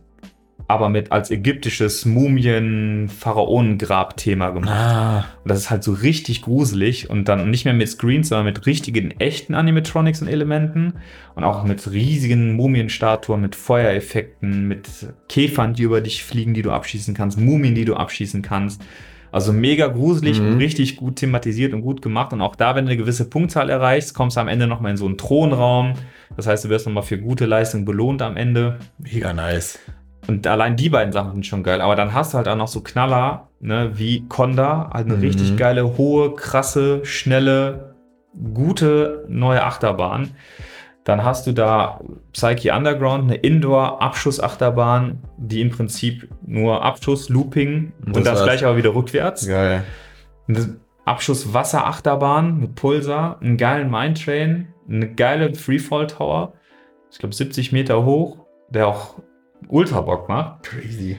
aber 0.68 0.88
mit 0.88 1.10
als 1.10 1.32
ägyptisches 1.32 2.04
Mumien-Pharaonengrab-Thema 2.04 4.50
gemacht. 4.50 4.70
Ah. 4.70 5.24
Und 5.42 5.50
das 5.50 5.58
ist 5.58 5.70
halt 5.70 5.82
so 5.82 5.92
richtig 5.92 6.42
gruselig 6.42 7.10
und 7.10 7.28
dann 7.28 7.50
nicht 7.50 7.64
mehr 7.64 7.74
mit 7.74 7.88
Screens, 7.88 8.28
sondern 8.28 8.44
mit 8.44 8.66
richtigen, 8.66 9.10
echten 9.18 9.54
Animatronics 9.54 10.22
und 10.22 10.28
Elementen 10.28 10.92
und 11.34 11.42
auch 11.42 11.64
mit 11.64 11.90
riesigen 11.90 12.54
Mumienstatuen, 12.54 13.40
mit 13.40 13.56
Feuereffekten, 13.56 14.68
mit 14.68 14.86
Käfern, 15.28 15.74
die 15.74 15.82
über 15.82 16.00
dich 16.02 16.22
fliegen, 16.22 16.54
die 16.54 16.62
du 16.62 16.70
abschießen 16.70 17.14
kannst, 17.14 17.40
Mumien, 17.40 17.74
die 17.74 17.86
du 17.86 17.96
abschießen 17.96 18.42
kannst. 18.42 18.80
Also 19.32 19.52
mega 19.52 19.86
gruselig 19.86 20.40
Mhm. 20.40 20.46
und 20.52 20.58
richtig 20.58 20.96
gut 20.96 21.16
thematisiert 21.16 21.72
und 21.72 21.82
gut 21.82 22.02
gemacht. 22.02 22.32
Und 22.32 22.40
auch 22.40 22.56
da, 22.56 22.74
wenn 22.74 22.84
du 22.86 22.90
eine 22.90 22.96
gewisse 22.98 23.28
Punktzahl 23.30 23.70
erreichst, 23.70 24.14
kommst 24.14 24.36
du 24.36 24.40
am 24.40 24.48
Ende 24.48 24.66
nochmal 24.66 24.90
in 24.92 24.96
so 24.96 25.06
einen 25.06 25.18
Thronraum. 25.18 25.94
Das 26.36 26.46
heißt, 26.46 26.64
du 26.64 26.68
wirst 26.68 26.86
nochmal 26.86 27.02
für 27.04 27.18
gute 27.18 27.46
Leistung 27.46 27.84
belohnt 27.84 28.22
am 28.22 28.36
Ende. 28.36 28.78
Mega 28.98 29.32
nice. 29.32 29.78
Und 30.26 30.46
allein 30.46 30.76
die 30.76 30.88
beiden 30.88 31.12
Sachen 31.12 31.32
sind 31.32 31.46
schon 31.46 31.62
geil. 31.62 31.80
Aber 31.80 31.96
dann 31.96 32.12
hast 32.14 32.34
du 32.34 32.38
halt 32.38 32.46
auch 32.48 32.56
noch 32.56 32.68
so 32.68 32.80
Knaller, 32.82 33.48
ne, 33.60 33.92
wie 33.94 34.26
Conda, 34.28 34.90
halt 34.92 35.06
eine 35.06 35.16
Mhm. 35.16 35.20
richtig 35.22 35.56
geile, 35.56 35.96
hohe, 35.96 36.34
krasse, 36.34 37.00
schnelle, 37.04 37.94
gute 38.54 39.24
neue 39.28 39.62
Achterbahn. 39.64 40.30
Dann 41.10 41.24
hast 41.24 41.44
du 41.48 41.52
da 41.52 41.98
Psyche 42.32 42.72
Underground, 42.72 43.24
eine 43.24 43.34
Indoor-Abschussachterbahn, 43.34 45.18
die 45.38 45.60
im 45.60 45.70
Prinzip 45.70 46.28
nur 46.46 46.84
Abschuss, 46.84 47.28
Looping 47.28 47.90
Und 48.06 48.06
und 48.06 48.14
das 48.18 48.22
das, 48.22 48.34
war's. 48.38 48.44
gleiche 48.44 48.68
aber 48.68 48.76
wieder 48.76 48.94
rückwärts. 48.94 49.44
Geil. 49.48 49.82
Eine 50.46 50.76
Abschuss-Wasserachterbahn 51.06 52.60
mit 52.60 52.76
Pulsar, 52.76 53.38
einen 53.40 53.56
geilen 53.56 53.90
Mindtrain, 53.90 54.68
eine 54.88 55.12
geile 55.12 55.52
Freefall 55.56 56.06
Tower, 56.06 56.52
ich 57.10 57.18
glaube 57.18 57.34
70 57.34 57.72
Meter 57.72 58.04
hoch, 58.04 58.46
der 58.68 58.86
auch 58.86 59.16
ultra 59.66 60.02
Bock 60.02 60.28
macht. 60.28 60.62
Crazy. 60.62 61.18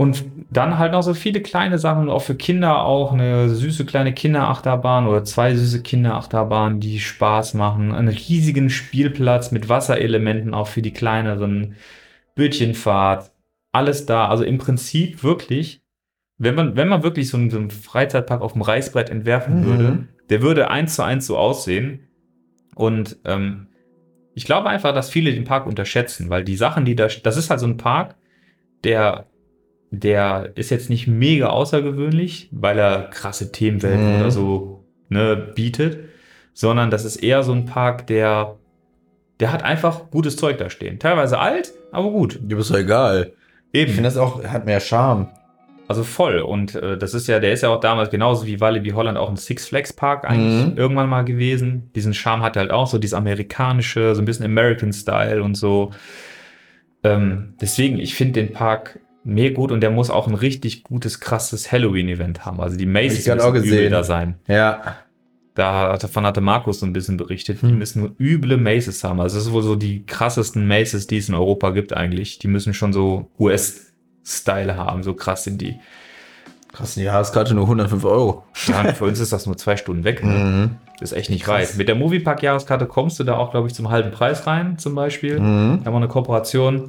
Und 0.00 0.24
dann 0.50 0.78
halt 0.78 0.92
noch 0.92 1.02
so 1.02 1.12
viele 1.12 1.42
kleine 1.42 1.78
Sachen, 1.78 2.08
auch 2.08 2.22
für 2.22 2.34
Kinder 2.34 2.84
auch 2.84 3.12
eine 3.12 3.50
süße 3.50 3.84
kleine 3.84 4.14
Kinderachterbahn 4.14 5.06
oder 5.06 5.24
zwei 5.24 5.54
süße 5.54 5.82
Kinderachterbahnen, 5.82 6.80
die 6.80 6.98
Spaß 6.98 7.52
machen. 7.52 7.92
Einen 7.92 8.08
riesigen 8.08 8.70
Spielplatz 8.70 9.50
mit 9.50 9.68
Wasserelementen 9.68 10.54
auch 10.54 10.68
für 10.68 10.80
die 10.80 10.94
kleineren. 10.94 11.74
Bötchenfahrt, 12.34 13.30
alles 13.72 14.06
da. 14.06 14.28
Also 14.28 14.42
im 14.42 14.56
Prinzip 14.56 15.22
wirklich, 15.22 15.82
wenn 16.38 16.54
man, 16.54 16.76
wenn 16.76 16.88
man 16.88 17.02
wirklich 17.02 17.28
so 17.28 17.36
einen, 17.36 17.50
so 17.50 17.58
einen 17.58 17.70
Freizeitpark 17.70 18.40
auf 18.40 18.54
dem 18.54 18.62
Reißbrett 18.62 19.10
entwerfen 19.10 19.60
Mhm. 19.60 19.64
würde, 19.64 20.08
der 20.30 20.40
würde 20.40 20.70
eins 20.70 20.94
zu 20.94 21.02
eins 21.02 21.26
so 21.26 21.36
aussehen. 21.36 22.08
Und 22.74 23.18
ähm, 23.26 23.66
ich 24.34 24.46
glaube 24.46 24.70
einfach, 24.70 24.94
dass 24.94 25.10
viele 25.10 25.34
den 25.34 25.44
Park 25.44 25.66
unterschätzen, 25.66 26.30
weil 26.30 26.42
die 26.42 26.56
Sachen, 26.56 26.86
die 26.86 26.96
da, 26.96 27.08
das 27.08 27.36
ist 27.36 27.50
halt 27.50 27.60
so 27.60 27.66
ein 27.66 27.76
Park, 27.76 28.16
der, 28.82 29.26
der 29.90 30.50
ist 30.54 30.70
jetzt 30.70 30.88
nicht 30.90 31.06
mega 31.06 31.48
außergewöhnlich, 31.48 32.48
weil 32.52 32.78
er 32.78 33.04
krasse 33.10 33.50
Themenwelten 33.52 34.14
Mhm. 34.14 34.20
oder 34.20 34.30
so 34.30 34.84
ne, 35.08 35.36
bietet, 35.54 35.98
sondern 36.54 36.90
das 36.90 37.04
ist 37.04 37.16
eher 37.16 37.42
so 37.42 37.52
ein 37.52 37.64
Park, 37.66 38.06
der, 38.06 38.56
der 39.40 39.52
hat 39.52 39.64
einfach 39.64 40.10
gutes 40.10 40.36
Zeug 40.36 40.58
da 40.58 40.70
stehen. 40.70 40.98
Teilweise 40.98 41.38
alt, 41.38 41.72
aber 41.90 42.10
gut. 42.10 42.38
Dir 42.42 42.58
ist 42.58 42.70
doch 42.70 42.76
egal. 42.78 43.32
Ich 43.72 43.80
Eben. 43.82 43.92
finde 43.92 44.08
das 44.08 44.16
auch, 44.16 44.44
hat 44.44 44.66
mehr 44.66 44.80
Charme. 44.80 45.28
Also 45.88 46.04
voll. 46.04 46.38
Und 46.38 46.76
äh, 46.76 46.96
das 46.96 47.14
ist 47.14 47.26
ja, 47.26 47.40
der 47.40 47.52
ist 47.52 47.62
ja 47.62 47.68
auch 47.70 47.80
damals 47.80 48.10
genauso 48.10 48.46
wie 48.46 48.60
Walibi 48.60 48.90
Holland 48.90 49.18
auch 49.18 49.28
ein 49.28 49.36
Six 49.36 49.66
Flags 49.66 49.92
Park 49.92 50.24
eigentlich 50.24 50.66
Mhm. 50.66 50.76
irgendwann 50.78 51.08
mal 51.08 51.24
gewesen. 51.24 51.90
Diesen 51.96 52.14
Charme 52.14 52.42
hat 52.42 52.54
er 52.56 52.60
halt 52.62 52.70
auch 52.70 52.86
so, 52.86 52.98
dieses 52.98 53.14
amerikanische, 53.14 54.14
so 54.14 54.22
ein 54.22 54.24
bisschen 54.24 54.44
American 54.44 54.92
Style 54.92 55.42
und 55.42 55.56
so. 55.56 55.90
Ähm, 57.02 57.54
deswegen, 57.60 57.98
ich 57.98 58.14
finde 58.14 58.34
den 58.44 58.52
Park 58.52 59.00
mega 59.24 59.54
gut 59.54 59.70
und 59.72 59.80
der 59.80 59.90
muss 59.90 60.10
auch 60.10 60.26
ein 60.28 60.34
richtig 60.34 60.82
gutes, 60.84 61.20
krasses 61.20 61.70
Halloween-Event 61.70 62.44
haben. 62.46 62.60
Also 62.60 62.76
die 62.76 62.86
Macy's 62.86 63.28
auch 63.28 63.34
müssen 63.36 63.48
übel 63.48 63.62
gesehen. 63.62 63.92
da 63.92 64.02
sein. 64.04 64.34
Ja. 64.46 64.96
Da, 65.54 65.96
davon 65.98 66.24
hatte 66.24 66.40
Markus 66.40 66.80
so 66.80 66.86
ein 66.86 66.92
bisschen 66.92 67.16
berichtet. 67.16 67.60
Die 67.62 67.66
Hm. 67.66 67.78
müssen 67.78 68.00
nur 68.00 68.14
üble 68.18 68.56
Maces 68.56 69.02
haben. 69.04 69.20
Also 69.20 69.36
das 69.36 69.46
ist 69.46 69.52
wohl 69.52 69.62
so 69.62 69.76
die 69.76 70.06
krassesten 70.06 70.66
Maces, 70.66 71.06
die 71.06 71.18
es 71.18 71.28
in 71.28 71.34
Europa 71.34 71.70
gibt 71.70 71.92
eigentlich. 71.94 72.38
Die 72.38 72.48
müssen 72.48 72.72
schon 72.72 72.92
so 72.92 73.28
US-Style 73.38 74.76
haben. 74.76 75.02
So 75.02 75.14
krass 75.14 75.44
sind 75.44 75.60
die. 75.60 75.76
Krass, 76.72 76.94
die 76.94 77.02
Jahreskarte 77.02 77.52
nur 77.54 77.64
105 77.64 78.04
Euro. 78.04 78.44
Ja, 78.68 78.92
für 78.94 79.04
uns 79.04 79.18
ist 79.18 79.32
das 79.32 79.44
nur 79.46 79.56
zwei 79.56 79.76
Stunden 79.76 80.04
weg. 80.04 80.22
Ne? 80.24 80.30
Mhm. 80.32 80.70
Das 81.00 81.10
ist 81.10 81.18
echt 81.18 81.28
nicht 81.30 81.44
Krass. 81.44 81.70
weit. 81.72 81.76
Mit 81.78 81.88
der 81.88 81.96
Moviepark-Jahreskarte 81.96 82.86
kommst 82.86 83.18
du 83.18 83.24
da 83.24 83.36
auch, 83.36 83.50
glaube 83.50 83.66
ich, 83.66 83.74
zum 83.74 83.90
halben 83.90 84.12
Preis 84.12 84.46
rein, 84.46 84.78
zum 84.78 84.94
Beispiel. 84.94 85.40
Mhm. 85.40 85.80
Da 85.80 85.86
haben 85.86 85.92
wir 85.94 85.96
eine 85.96 86.08
Kooperation. 86.08 86.88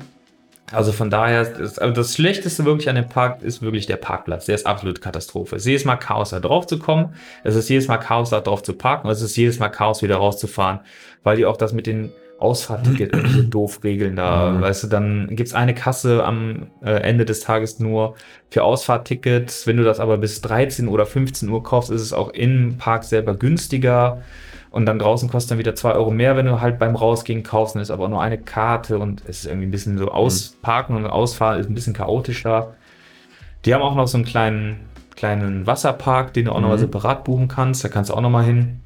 Also 0.72 0.92
von 0.92 1.10
daher, 1.10 1.46
das, 1.46 1.80
also 1.80 1.94
das 1.94 2.16
Schlechteste 2.16 2.66
wirklich 2.66 2.90
an 2.90 2.96
dem 2.96 3.08
Park 3.08 3.42
ist 3.42 3.62
wirklich 3.62 3.86
der 3.86 3.98
Parkplatz. 3.98 4.46
Der 4.46 4.56
ist 4.56 4.66
absolute 4.66 5.02
Katastrophe. 5.02 5.56
Es 5.56 5.64
ist 5.64 5.68
jedes 5.68 5.86
Mal 5.86 5.98
Chaos, 5.98 6.30
da 6.30 6.40
drauf 6.40 6.68
zu 6.68 6.80
kommen. 6.80 7.14
Es 7.44 7.56
ist 7.56 7.70
jedes 7.70 7.88
Mal 7.88 7.98
Chaos, 7.98 8.30
da 8.30 8.40
drauf 8.40 8.64
zu 8.64 8.74
parken. 8.74 9.08
Und 9.08 9.14
es 9.14 9.22
ist 9.22 9.36
jedes 9.36 9.60
Mal 9.60 9.70
Chaos, 9.70 10.02
wieder 10.02 10.18
rauszufahren. 10.18 10.80
Weil 11.24 11.38
die 11.38 11.46
auch 11.46 11.58
das 11.58 11.74
mit 11.74 11.88
den 11.88 12.12
Ausfahrtticket 12.40 13.14
irgendwie 13.14 13.48
doof 13.48 13.82
regeln 13.84 14.16
da. 14.16 14.52
Mhm. 14.52 14.62
Weißt 14.62 14.84
du, 14.84 14.88
dann 14.88 15.28
gibt's 15.36 15.54
eine 15.54 15.76
Kasse 15.76 16.24
am 16.24 16.68
äh, 16.84 16.92
Ende 16.92 17.26
des 17.26 17.42
Tages 17.42 17.80
nur 17.80 18.16
für 18.50 18.64
Ausfahrttickets. 18.64 19.68
Wenn 19.68 19.78
du 19.78 19.84
das 19.84 20.00
aber 20.00 20.18
bis 20.18 20.42
13 20.42 20.88
oder 20.88 21.06
15 21.06 21.50
Uhr 21.50 21.64
kaufst, 21.64 21.92
ist 21.92 22.02
es 22.02 22.14
auch 22.14 22.30
im 22.30 22.78
Park 22.78 23.04
selber 23.04 23.36
günstiger. 23.36 24.22
Und 24.72 24.86
dann 24.86 25.00
draußen 25.00 25.30
kostet 25.30 25.52
dann 25.52 25.58
wieder 25.60 25.76
2 25.76 25.92
Euro 25.94 26.12
mehr, 26.12 26.38
wenn 26.38 26.46
du 26.46 26.62
halt 26.62 26.80
beim 26.80 26.96
Rausgehen 26.96 27.44
kaufst. 27.44 27.76
Dann 27.76 27.82
ist 27.82 27.92
aber 27.92 28.08
nur 28.08 28.22
eine 28.22 28.38
Karte 28.38 28.98
und 29.00 29.22
es 29.28 29.40
ist 29.40 29.46
irgendwie 29.46 29.68
ein 29.68 29.72
bisschen 29.72 29.98
so 29.98 30.10
ausparken 30.10 30.96
und 30.96 31.06
ausfahren 31.06 31.60
ist 31.60 31.70
ein 31.70 31.74
bisschen 31.76 31.94
chaotischer. 31.94 32.74
Die 33.66 33.74
haben 33.74 33.82
auch 33.82 33.96
noch 33.96 34.08
so 34.08 34.18
einen 34.18 34.26
kleinen, 34.26 34.80
kleinen 35.16 35.68
Wasserpark, 35.68 36.34
den 36.34 36.46
du 36.46 36.52
auch 36.54 36.62
nochmal 36.62 36.78
Mhm. 36.78 36.82
separat 36.82 37.26
buchen 37.26 37.48
kannst. 37.50 37.84
Da 37.84 37.90
kannst 37.90 38.10
du 38.10 38.14
auch 38.16 38.22
nochmal 38.22 38.46
hin. 38.46 38.80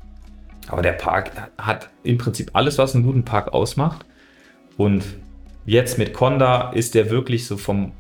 Aber 0.70 0.82
der 0.82 0.94
Park 0.94 1.32
hat 1.60 1.90
im 2.02 2.18
Prinzip 2.18 2.50
alles, 2.54 2.80
was 2.80 2.96
einen 2.96 3.04
guten 3.04 3.24
Park 3.24 3.54
ausmacht. 3.54 4.04
Und 4.78 5.04
jetzt 5.66 6.00
mit 6.00 6.14
Conda 6.14 6.72
ist 6.72 6.96
der 6.96 7.12
wirklich 7.12 7.46
so 7.46 7.58
vom 7.58 7.92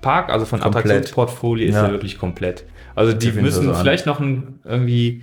Park, 0.00 0.30
also 0.30 0.46
von. 0.46 0.62
Attraktionsportfolio, 0.62 1.68
ist 1.68 1.74
Ja. 1.74 1.84
er 1.84 1.90
wirklich 1.92 2.18
komplett. 2.18 2.64
Also 2.94 3.12
die 3.12 3.32
müssen 3.32 3.66
so 3.66 3.74
vielleicht 3.74 4.06
noch 4.06 4.18
ein, 4.18 4.60
irgendwie 4.64 5.22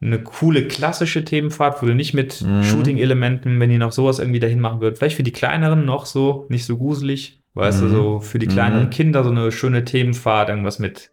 eine 0.00 0.22
coole 0.22 0.66
klassische 0.68 1.24
Themenfahrt, 1.24 1.82
wo 1.82 1.86
du 1.86 1.94
nicht 1.94 2.12
mit 2.12 2.42
Mhm. 2.42 2.62
Shooting-Elementen, 2.62 3.58
wenn 3.60 3.70
die 3.70 3.78
noch 3.78 3.92
sowas 3.92 4.18
irgendwie 4.18 4.40
dahin 4.40 4.60
machen 4.60 4.80
würden, 4.80 4.96
vielleicht 4.96 5.16
für 5.16 5.22
die 5.22 5.32
kleineren 5.32 5.84
noch 5.86 6.04
so, 6.06 6.46
nicht 6.50 6.66
so 6.66 6.76
gruselig, 6.76 7.40
weißt 7.54 7.80
du, 7.80 7.84
Mhm. 7.86 7.90
so 7.90 8.20
für 8.20 8.38
die 8.38 8.46
kleineren 8.46 8.86
Mhm. 8.86 8.90
Kinder 8.90 9.24
so 9.24 9.30
eine 9.30 9.50
schöne 9.52 9.84
Themenfahrt, 9.84 10.50
irgendwas 10.50 10.78
mit 10.78 11.10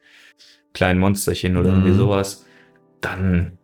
kleinen 0.73 0.99
Monsterchen 0.99 1.55
oder 1.55 1.69
irgendwie 1.69 1.91
Mhm. 1.91 1.97
sowas, 1.97 2.45
dann 2.99 3.57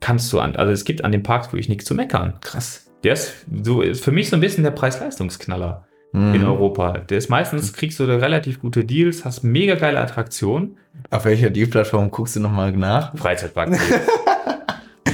kannst 0.00 0.32
du 0.32 0.40
an, 0.40 0.56
also 0.56 0.72
es 0.72 0.84
gibt 0.84 1.04
an 1.04 1.12
dem 1.12 1.22
Park 1.22 1.52
wirklich 1.52 1.68
nichts 1.68 1.84
zu 1.84 1.94
meckern. 1.94 2.34
Krass. 2.40 2.90
Der 3.04 3.12
ist 3.12 3.46
so, 3.62 3.80
ist 3.80 4.02
für 4.02 4.12
mich 4.12 4.28
so 4.30 4.36
ein 4.36 4.40
bisschen 4.40 4.64
der 4.64 4.70
Preis-Leistungsknaller 4.72 5.86
Mhm. 6.12 6.34
in 6.34 6.44
Europa. 6.44 6.98
Der 6.98 7.18
ist 7.18 7.28
meistens, 7.30 7.72
kriegst 7.74 8.00
du 8.00 8.06
da 8.06 8.16
relativ 8.16 8.60
gute 8.60 8.84
Deals, 8.84 9.24
hast 9.24 9.44
mega 9.44 9.74
geile 9.76 10.00
Attraktionen. 10.00 10.78
Auf 11.10 11.24
welcher 11.26 11.50
Deal-Plattform 11.50 12.10
guckst 12.10 12.34
du 12.36 12.40
nochmal 12.40 12.72
nach? 12.72 13.16
Freizeitpark. 13.16 13.70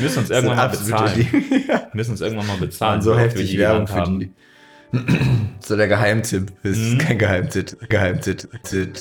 müssen 0.00 0.20
uns 0.20 0.30
irgendwann 0.30 0.56
mal 0.56 0.68
bezahlen. 0.68 1.26
müssen 1.92 2.10
uns 2.12 2.20
irgendwann 2.20 2.46
mal 2.46 2.56
bezahlen. 2.56 3.02
so 3.02 3.16
heftig 3.18 3.56
Werbung 3.58 3.86
für 3.86 4.04
die. 4.04 4.32
So 5.62 5.76
der 5.76 5.88
Geheimtipp. 5.88 6.52
Das 6.62 6.76
ist 6.76 6.94
mhm. 6.94 6.98
kein 6.98 7.18
Geheimtipp. 7.18 7.88
Geheimtipp. 7.88 8.48
Tipp. 8.64 8.94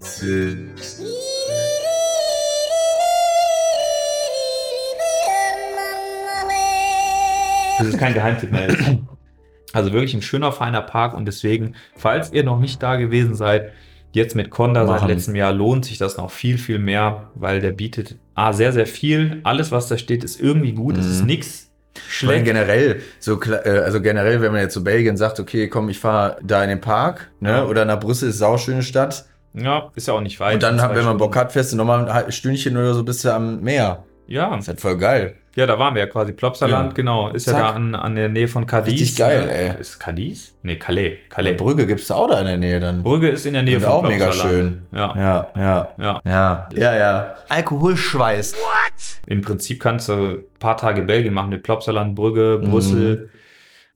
Tipp. 0.00 0.74
Das 7.78 7.86
ist 7.86 7.98
kein 7.98 8.14
Geheimtipp 8.14 8.50
mehr. 8.50 8.68
Also 9.72 9.92
wirklich 9.92 10.14
ein 10.14 10.22
schöner, 10.22 10.50
feiner 10.50 10.80
Park 10.82 11.14
und 11.14 11.26
deswegen, 11.26 11.74
falls 11.94 12.32
ihr 12.32 12.42
noch 12.42 12.58
nicht 12.58 12.82
da 12.82 12.96
gewesen 12.96 13.34
seid, 13.34 13.72
jetzt 14.12 14.34
mit 14.34 14.50
Conda 14.50 14.86
seit 14.86 15.06
letztem 15.06 15.34
Jahr 15.34 15.52
lohnt 15.52 15.84
sich 15.84 15.98
das 15.98 16.16
noch 16.16 16.30
viel, 16.30 16.58
viel 16.58 16.78
mehr, 16.78 17.30
weil 17.34 17.60
der 17.60 17.72
bietet 17.72 18.16
A, 18.34 18.52
sehr, 18.52 18.72
sehr 18.72 18.86
viel. 18.86 19.40
Alles, 19.44 19.70
was 19.72 19.88
da 19.88 19.98
steht, 19.98 20.24
ist 20.24 20.40
irgendwie 20.40 20.72
gut. 20.72 20.96
Es 20.96 21.06
ist 21.06 21.24
nichts 21.24 21.70
Vor 21.94 22.28
allem 22.30 22.36
schlecht. 22.38 22.44
generell, 22.46 23.02
so, 23.18 23.40
äh, 23.42 23.68
also 23.80 24.00
generell, 24.00 24.40
wenn 24.40 24.52
man 24.52 24.60
jetzt 24.60 24.74
zu 24.74 24.84
Belgien 24.84 25.16
sagt, 25.16 25.40
okay, 25.40 25.68
komm, 25.68 25.88
ich 25.88 25.98
fahre 25.98 26.36
da 26.42 26.62
in 26.62 26.68
den 26.68 26.80
Park, 26.80 27.30
ne, 27.40 27.50
Ja. 27.50 27.64
oder 27.66 27.84
nach 27.84 27.98
Brüssel 28.00 28.28
ist 28.30 28.38
sauschöne 28.38 28.82
Stadt. 28.82 29.26
Ja, 29.54 29.90
ist 29.96 30.06
ja 30.06 30.14
auch 30.14 30.20
nicht 30.20 30.38
weit. 30.40 30.54
Und 30.54 30.62
dann, 30.62 30.78
wenn 30.94 31.04
man 31.04 31.16
Bock 31.16 31.34
hat, 31.34 31.52
fährst 31.52 31.72
du 31.72 31.76
nochmal 31.76 32.08
ein 32.08 32.30
Stündchen 32.32 32.76
oder 32.76 32.94
so 32.94 33.02
bist 33.02 33.24
du 33.24 33.32
am 33.34 33.60
Meer. 33.60 34.04
Ja, 34.28 34.50
Das 34.50 34.60
ist 34.60 34.68
halt 34.68 34.80
voll 34.80 34.96
geil. 34.98 35.34
ja, 35.56 35.66
da 35.66 35.78
waren 35.78 35.94
wir 35.94 36.02
ja 36.02 36.06
quasi. 36.06 36.32
Plopsaland, 36.32 36.90
Ja. 36.90 36.94
genau. 36.94 37.30
Ist 37.30 37.46
ja 37.46 37.54
Zack. 37.54 37.62
da 37.62 37.70
an, 37.70 37.94
an 37.94 38.14
der 38.14 38.28
Nähe 38.28 38.46
von 38.46 38.66
Cadiz. 38.66 38.92
Richtig 38.92 39.16
geil, 39.16 39.48
ey. 39.48 39.80
Ist 39.80 39.98
Cadiz? 39.98 40.54
Nee, 40.62 40.76
Calais. 40.76 41.16
Calais. 41.30 41.54
Brügge 41.56 41.86
gibt's 41.86 42.06
da 42.08 42.14
auch 42.16 42.28
da 42.28 42.38
in 42.40 42.46
der 42.46 42.58
Nähe 42.58 42.78
dann. 42.78 43.02
Brügge 43.02 43.28
ist 43.30 43.46
in 43.46 43.54
der 43.54 43.62
Nähe 43.62 43.76
Und 43.76 43.82
von 43.84 43.92
auch 43.92 44.02
mega 44.02 44.26
Plopsaland. 44.26 44.52
schön. 44.54 44.82
Ja. 44.92 45.14
Ja, 45.16 45.48
ja. 45.56 45.88
ja. 45.98 46.20
Ja, 46.24 46.68
ja, 46.76 46.96
ja. 46.96 47.34
Alkoholschweiß. 47.48 48.54
Im 49.26 49.40
Prinzip 49.40 49.80
kannst 49.80 50.08
du 50.08 50.12
ein 50.12 50.38
paar 50.58 50.76
Tage 50.76 51.02
Belgien 51.02 51.32
machen 51.34 51.50
mit 51.50 51.62
Plopsaland, 51.62 52.14
Brügge, 52.14 52.58
Brüssel. 52.62 53.30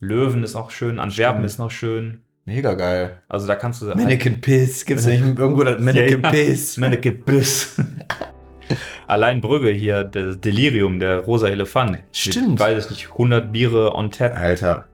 Löwen 0.01 0.43
ist 0.43 0.57
auch 0.57 0.71
schön, 0.71 0.99
Antwerpen 0.99 1.37
Stimmt. 1.41 1.47
ist 1.47 1.59
noch 1.59 1.71
schön. 1.71 2.23
Mega 2.45 2.75
geil. 2.75 3.19
Also 3.29 3.47
da 3.47 3.55
kannst 3.55 3.83
du. 3.83 3.87
Mannequin 3.87 4.41
Piss. 4.41 4.85
Gibt's 4.85 5.07
nicht 5.07 5.21
irgendwo 5.23 5.63
das 5.63 5.79
Mannequin 5.81 6.23
Piss? 6.23 6.77
Mannequin 6.79 7.23
Piss. 7.25 7.77
Allein 9.07 9.41
Brügge 9.41 9.71
hier, 9.71 10.05
das 10.05 10.41
Delirium, 10.41 10.99
der 10.99 11.21
rosa 11.21 11.49
Elefant. 11.49 11.99
Stimmt. 12.13 12.51
Mit, 12.51 12.61
weiß 12.61 12.85
ich 12.87 12.91
nicht, 12.91 13.11
100 13.13 13.53
Biere 13.53 13.95
on 13.95 14.11
tap. 14.11 14.37
Alter. 14.37 14.87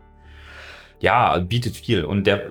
Ja, 1.00 1.38
bietet 1.38 1.76
viel. 1.76 2.04
Und 2.04 2.26
der 2.26 2.42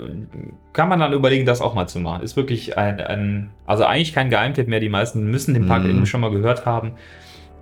kann 0.72 0.88
man 0.88 1.00
dann 1.00 1.12
überlegen, 1.12 1.46
das 1.46 1.60
auch 1.60 1.74
mal 1.74 1.88
zu 1.88 2.00
machen. 2.00 2.24
Ist 2.24 2.38
wirklich 2.38 2.78
ein, 2.78 3.02
ein 3.02 3.50
also 3.66 3.84
eigentlich 3.84 4.14
kein 4.14 4.30
Geheimtipp 4.30 4.68
mehr. 4.70 4.80
Die 4.80 4.88
meisten 4.90 5.30
müssen 5.30 5.54
den 5.54 5.68
Park 5.68 5.84
Mhm. 5.84 5.90
irgendwie 5.90 6.06
schon 6.06 6.22
mal 6.22 6.32
gehört 6.32 6.66
haben. 6.66 6.94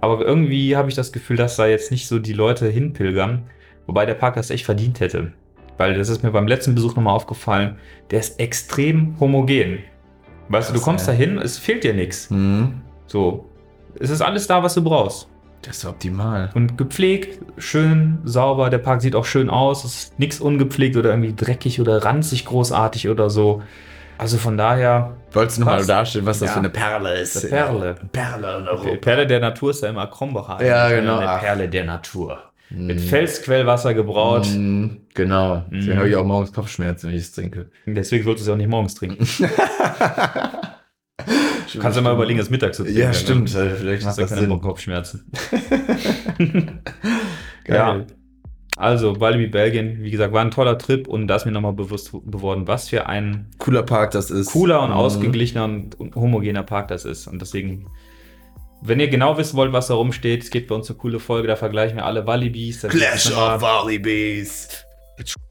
Aber 0.02 0.24
irgendwie 0.24 0.76
habe 0.76 0.90
ich 0.90 0.96
das 0.96 1.12
Gefühl, 1.12 1.38
dass 1.38 1.56
da 1.56 1.66
jetzt 1.66 1.90
nicht 1.90 2.08
so 2.08 2.20
die 2.20 2.34
Leute 2.34 2.68
hinpilgern. 2.68 3.44
Wobei 3.88 4.06
der 4.06 4.14
Park 4.14 4.36
das 4.36 4.52
echt 4.52 4.66
verdient 4.66 5.00
hätte. 5.00 5.32
Weil 5.78 5.96
das 5.96 6.10
ist 6.10 6.22
mir 6.24 6.32
beim 6.32 6.48
letzten 6.48 6.76
Besuch 6.76 6.96
nochmal 6.96 7.16
aufgefallen. 7.16 7.78
Der 8.12 8.20
ist 8.20 8.40
extrem 8.40 9.16
homogen. 9.20 9.80
Weißt 10.50 10.70
du, 10.70 10.74
du 10.76 10.82
kommst 10.82 11.08
ey. 11.08 11.14
dahin, 11.16 11.38
es 11.40 11.58
fehlt 11.58 11.84
dir 11.84 11.94
nichts. 11.96 12.30
Hm. 12.30 12.82
So. 13.08 13.50
Es 14.00 14.10
ist 14.10 14.22
alles 14.22 14.48
da, 14.48 14.62
was 14.64 14.74
du 14.74 14.84
brauchst. 14.84 15.28
Das 15.62 15.78
ist 15.78 15.86
optimal. 15.86 16.52
Und 16.54 16.78
gepflegt, 16.78 17.40
schön, 17.58 18.20
sauber. 18.24 18.70
Der 18.70 18.78
Park 18.78 19.02
sieht 19.02 19.16
auch 19.16 19.26
schön 19.26 19.50
aus. 19.50 19.84
Es 19.84 19.96
ist 19.96 20.20
nichts 20.20 20.40
ungepflegt 20.40 20.96
oder 20.96 21.10
irgendwie 21.10 21.34
dreckig 21.36 21.82
oder 21.82 22.04
ranzig 22.06 22.46
großartig 22.46 23.10
oder 23.10 23.30
so. 23.30 23.64
Also 24.18 24.38
von 24.38 24.58
daher, 24.58 25.16
Wolltest 25.34 25.58
du 25.58 25.62
nochmal 25.62 25.86
darstellen, 25.86 26.26
was 26.26 26.40
das 26.40 26.50
Ja. 26.50 26.54
für 26.54 26.60
eine 26.60 26.70
Perle 26.70 27.16
ist? 27.20 27.38
eine 27.38 27.50
Perle. 27.50 27.96
Perle 28.12 28.58
in 28.60 28.68
Europa. 28.68 28.96
Perle 29.02 29.28
der 29.28 29.40
Natur 29.40 29.72
ist 29.72 29.82
ja 29.84 29.90
immer 29.90 30.08
Krombacher. 30.08 30.64
Ja, 30.66 30.88
genau. 30.90 31.18
Eine. 31.18 31.40
Perle 31.40 31.68
der 31.68 31.84
Natur. 31.86 32.38
Mit 32.70 33.00
Hm. 33.00 33.08
Felsquellwasser 33.08 33.94
gebraut. 33.94 34.48
Mm, 34.56 34.88
genau. 35.14 35.64
Deswegen 35.72 35.96
Mm. 35.96 35.98
habe 36.00 36.10
ich 36.10 36.16
auch 36.16 36.26
morgens 36.26 36.52
Kopfschmerzen, 36.54 37.10
wenn 37.10 37.16
ich 37.16 37.24
es 37.24 37.32
trinke. 37.32 37.70
Deswegen 37.86 38.24
solltest 38.24 38.48
du 38.48 38.52
es 38.52 38.54
auch 38.54 38.58
nicht 38.58 38.70
morgens 38.70 38.96
trinken. 38.96 39.28
Kannst 41.80 41.98
du 41.98 42.02
mal 42.02 42.14
überlegen, 42.14 42.40
das 42.40 42.50
Mittag 42.50 42.74
zu 42.76 42.84
trinken. 42.84 43.00
Ja, 43.00 43.08
ne? 43.08 43.14
stimmt. 43.14 43.54
äh, 43.56 43.70
Vielleicht 43.76 44.06
Hast 44.06 44.18
du 44.18 44.26
keine 44.28 44.42
Sinn. 44.42 44.62
Kopfschmerzen. 44.62 45.26
Ja. 47.68 48.06
Also, 48.78 49.20
Walibi 49.22 49.48
Belgien, 49.48 50.04
wie 50.04 50.12
gesagt, 50.12 50.34
war 50.34 50.42
ein 50.42 50.52
toller 50.52 50.78
Trip 50.78 51.08
und 51.08 51.28
da 51.28 51.38
ist 51.38 51.46
mir 51.46 51.52
nochmal 51.52 51.74
bewusst 51.74 52.12
geworden, 52.12 52.68
was 52.68 52.90
für 52.90 53.08
ein 53.08 53.48
Cooler 53.58 53.84
Park 53.84 54.12
das 54.12 54.30
ist. 54.30 54.52
cooler 54.52 54.82
und 54.84 54.90
Mhm. 54.90 54.96
ausgeglichener 54.98 55.64
und 55.64 56.16
homogener 56.16 56.64
Park 56.64 56.90
das 56.90 57.06
ist. 57.06 57.26
Und 57.28 57.42
deswegen, 57.42 57.88
wenn 58.82 59.00
ihr 59.00 59.08
genau 59.08 59.38
wissen 59.38 59.56
wollt, 59.56 59.72
was 59.72 59.88
da 59.88 59.94
rumsteht, 59.94 60.44
es 60.44 60.50
gibt 60.52 60.68
bei 60.68 60.76
uns 60.76 60.90
eine 60.90 60.98
coole 61.00 61.20
Folge, 61.20 61.48
da 61.48 61.56
vergleichen 61.56 61.96
wir 61.98 62.06
alle 62.06 62.28
Walibis. 62.28 62.82
Da 62.82 62.90
Clash 62.90 63.32
of 63.32 63.62
Wallibis. 63.62 64.68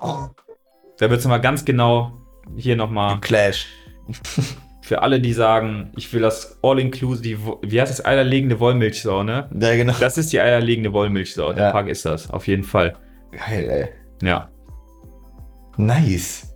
Da 0.07 1.11
wird 1.11 1.19
es 1.19 1.25
nochmal 1.25 1.41
ganz 1.41 1.65
genau 1.65 2.13
hier 2.57 2.77
nochmal 2.77 3.19
Clash. 3.21 3.67
für 4.85 5.01
alle, 5.03 5.19
die 5.19 5.33
sagen, 5.33 5.91
ich 5.97 6.13
will 6.13 6.21
das 6.21 6.59
All-Inclusive, 6.63 7.57
wie 7.63 7.81
heißt 7.81 7.91
das, 7.91 8.05
eierlegende 8.05 8.61
Wollmilchsau, 8.61 9.23
ne? 9.23 9.49
Ja, 9.59 9.75
genau. 9.77 9.95
Das 9.99 10.19
ist 10.19 10.31
die 10.33 10.39
eierlegende 10.41 10.93
Wollmilchsau. 10.93 11.55
Der 11.55 11.65
Ja. 11.67 11.71
Park 11.73 11.89
ist 11.89 12.05
das, 12.05 12.29
auf 12.31 12.47
jeden 12.47 12.65
Fall. 12.65 12.95
Geil, 13.33 13.69
ey. 13.71 13.89
Ja. 14.29 14.51
Nice. 15.79 16.55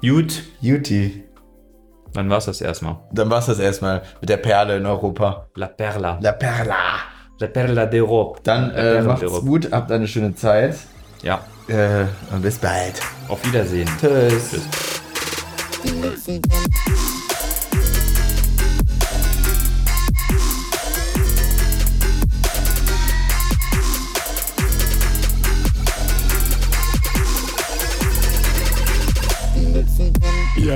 Gut, 0.00 0.42
Juti. 0.62 1.24
dann 2.14 2.30
war's 2.30 2.46
das 2.46 2.60
erstmal. 2.62 2.96
Dann 3.12 3.28
war's 3.30 3.46
das 3.46 3.58
erstmal 3.58 4.02
mit 4.20 4.30
der 4.30 4.38
Perle 4.38 4.78
in 4.78 4.86
Europa. 4.86 5.46
La 5.54 5.66
Perla. 5.66 6.18
La 6.22 6.32
Perla. 6.32 6.74
La 7.38 7.46
Perla 7.48 7.84
d'Europe. 7.84 8.38
Dann 8.44 8.70
äh, 8.70 9.02
macht's 9.02 9.40
gut, 9.42 9.70
habt 9.70 9.92
eine 9.92 10.08
schöne 10.08 10.34
Zeit. 10.34 10.74
Ja, 11.22 11.40
Äh, 11.68 12.06
und 12.32 12.40
bis 12.40 12.56
bald. 12.58 12.94
auf 13.28 13.44
Wiedersehen. 13.44 13.88
Tschüss. 14.00 14.58
Tschüss. 15.82 16.40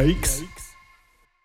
Yikes. 0.05 0.43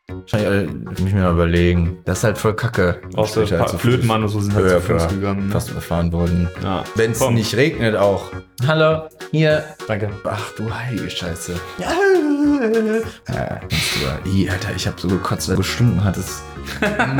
Wahrscheinlich 0.09 0.47
alle, 0.49 0.67
muss 0.67 0.99
ich 0.99 1.13
mir 1.13 1.21
mal 1.23 1.33
überlegen. 1.33 1.97
Das 2.05 2.19
ist 2.19 2.23
halt 2.23 2.37
voll 2.37 2.55
kacke. 2.55 3.01
Auch 3.15 3.27
so 3.27 3.41
Ich 3.41 3.49
bin 3.49 3.59
halt 3.59 3.71
Flötenmann 3.71 4.23
und 4.23 4.29
so 4.29 4.39
sind 4.39 4.53
halt 4.55 4.65
Ja, 4.71 4.79
zu 4.79 4.81
Fuß 4.99 5.07
gegangen. 5.09 5.47
ne? 5.47 5.51
Fast 5.51 5.69
überfahren 5.69 6.11
worden. 6.13 6.49
Ja. 6.63 6.83
Wenn 6.95 7.11
es 7.11 7.29
nicht 7.29 7.55
regnet 7.55 7.95
auch. 7.97 8.31
Hallo, 8.65 9.09
hier. 9.31 9.63
Danke. 9.87 10.09
Ach 10.23 10.51
du 10.55 10.73
heilige 10.73 11.09
Scheiße. 11.09 11.55
Äh, 13.27 14.27
I, 14.29 14.49
Alter, 14.49 14.69
ich 14.75 14.87
habe 14.87 14.99
so 14.99 15.07
gekotzt, 15.09 15.49
weil 15.49 15.55
es 15.55 15.59
gestunken 15.61 16.03
hat. 16.03 16.17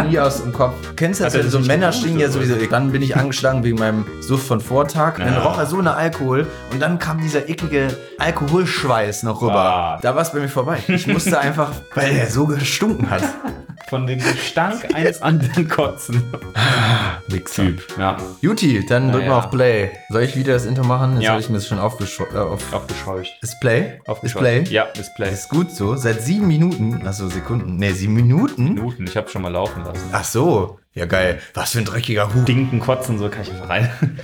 Nie 0.09 0.19
aus 0.19 0.41
dem 0.43 0.53
Kopf. 0.53 0.73
Kennst 0.95 1.19
du 1.19 1.23
das, 1.25 1.33
wenn 1.33 1.49
so 1.49 1.59
Männer 1.59 1.91
stehen 1.91 2.19
ja 2.19 2.29
sowieso. 2.29 2.55
Dann 2.69 2.91
bin 2.91 3.01
ich 3.01 3.15
angeschlagen 3.15 3.63
wegen 3.63 3.77
meinem 3.77 4.05
Suff 4.21 4.45
von 4.45 4.61
Vortag. 4.61 5.17
Dann 5.17 5.33
Ja. 5.33 5.39
roch 5.43 5.57
er 5.57 5.65
so 5.65 5.79
eine 5.79 5.93
Alkohol 5.95 6.47
und 6.71 6.79
dann 6.81 6.99
kam 6.99 7.19
dieser 7.21 7.47
eklige 7.49 7.87
Alkoholschweiß 8.19 9.23
noch 9.23 9.41
rüber. 9.41 9.55
Ah. 9.59 9.99
Da 10.01 10.15
war 10.15 10.21
es 10.21 10.31
bei 10.31 10.39
mir 10.39 10.49
vorbei. 10.49 10.79
Ich 10.87 11.07
musste 11.07 11.39
einfach, 11.39 11.71
weil 11.95 12.15
er 12.15 12.27
so 12.29 12.45
gestunken 12.47 13.09
hat. 13.09 13.23
Von 13.89 14.05
dem 14.05 14.19
Gestank 14.19 14.85
eines 14.93 15.21
anderen 15.21 15.69
Kotzen. 15.69 16.21
Wichser. 17.27 17.63
Typ. 17.67 17.81
Ja. 17.97 18.17
Juti, 18.41 18.85
dann 18.85 19.11
drück 19.13 19.21
Ja, 19.21 19.29
mal 19.29 19.33
ja. 19.35 19.39
auf 19.39 19.49
Play. 19.49 19.91
Soll 20.09 20.23
ich 20.23 20.35
wieder 20.35 20.53
das 20.53 20.65
Intro 20.65 20.83
machen? 20.83 21.13
Jetzt 21.15 21.23
Ja. 21.23 21.29
habe 21.31 21.39
ich 21.41 21.47
mir 21.49 21.55
das 21.55 21.67
schon 21.67 21.79
aufgescheucht. 21.79 22.33
Äh, 22.33 22.37
auf 22.37 22.73
Aufgescheucht. 22.73 23.31
ist 23.41 23.59
Play? 23.61 23.99
Ist 24.03 24.09
Aufgescheucht. 24.09 24.39
Play? 24.43 24.63
Ja, 24.69 24.83
ist 24.99 25.15
Play. 25.15 25.29
Das 25.29 25.39
ist 25.41 25.49
gut 25.49 25.71
so. 25.71 25.95
Seit 25.95 26.21
sieben 26.21 26.47
Minuten. 26.47 27.07
Achso, 27.07 27.29
Sekunden. 27.29 27.77
Ne, 27.77 27.93
sieben 27.93 28.13
Minuten? 28.13 28.73
Minuten. 28.73 29.05
Ich 29.05 29.15
habe 29.15 29.29
schon 29.37 29.43
mal 29.43 29.51
laufen 29.51 29.83
lassen. 29.83 30.09
Ach 30.11 30.23
so. 30.23 30.79
Ja, 30.93 31.05
geil. 31.05 31.39
Was 31.53 31.71
für 31.71 31.79
ein 31.79 31.85
dreckiger 31.85 32.33
Hut. 32.33 32.47
Dinken, 32.47 32.79
kotzen, 32.79 33.19
so 33.19 33.29
kann 33.29 33.43
ich 33.43 33.51
einfach 33.51 33.69
rein. 33.69 34.19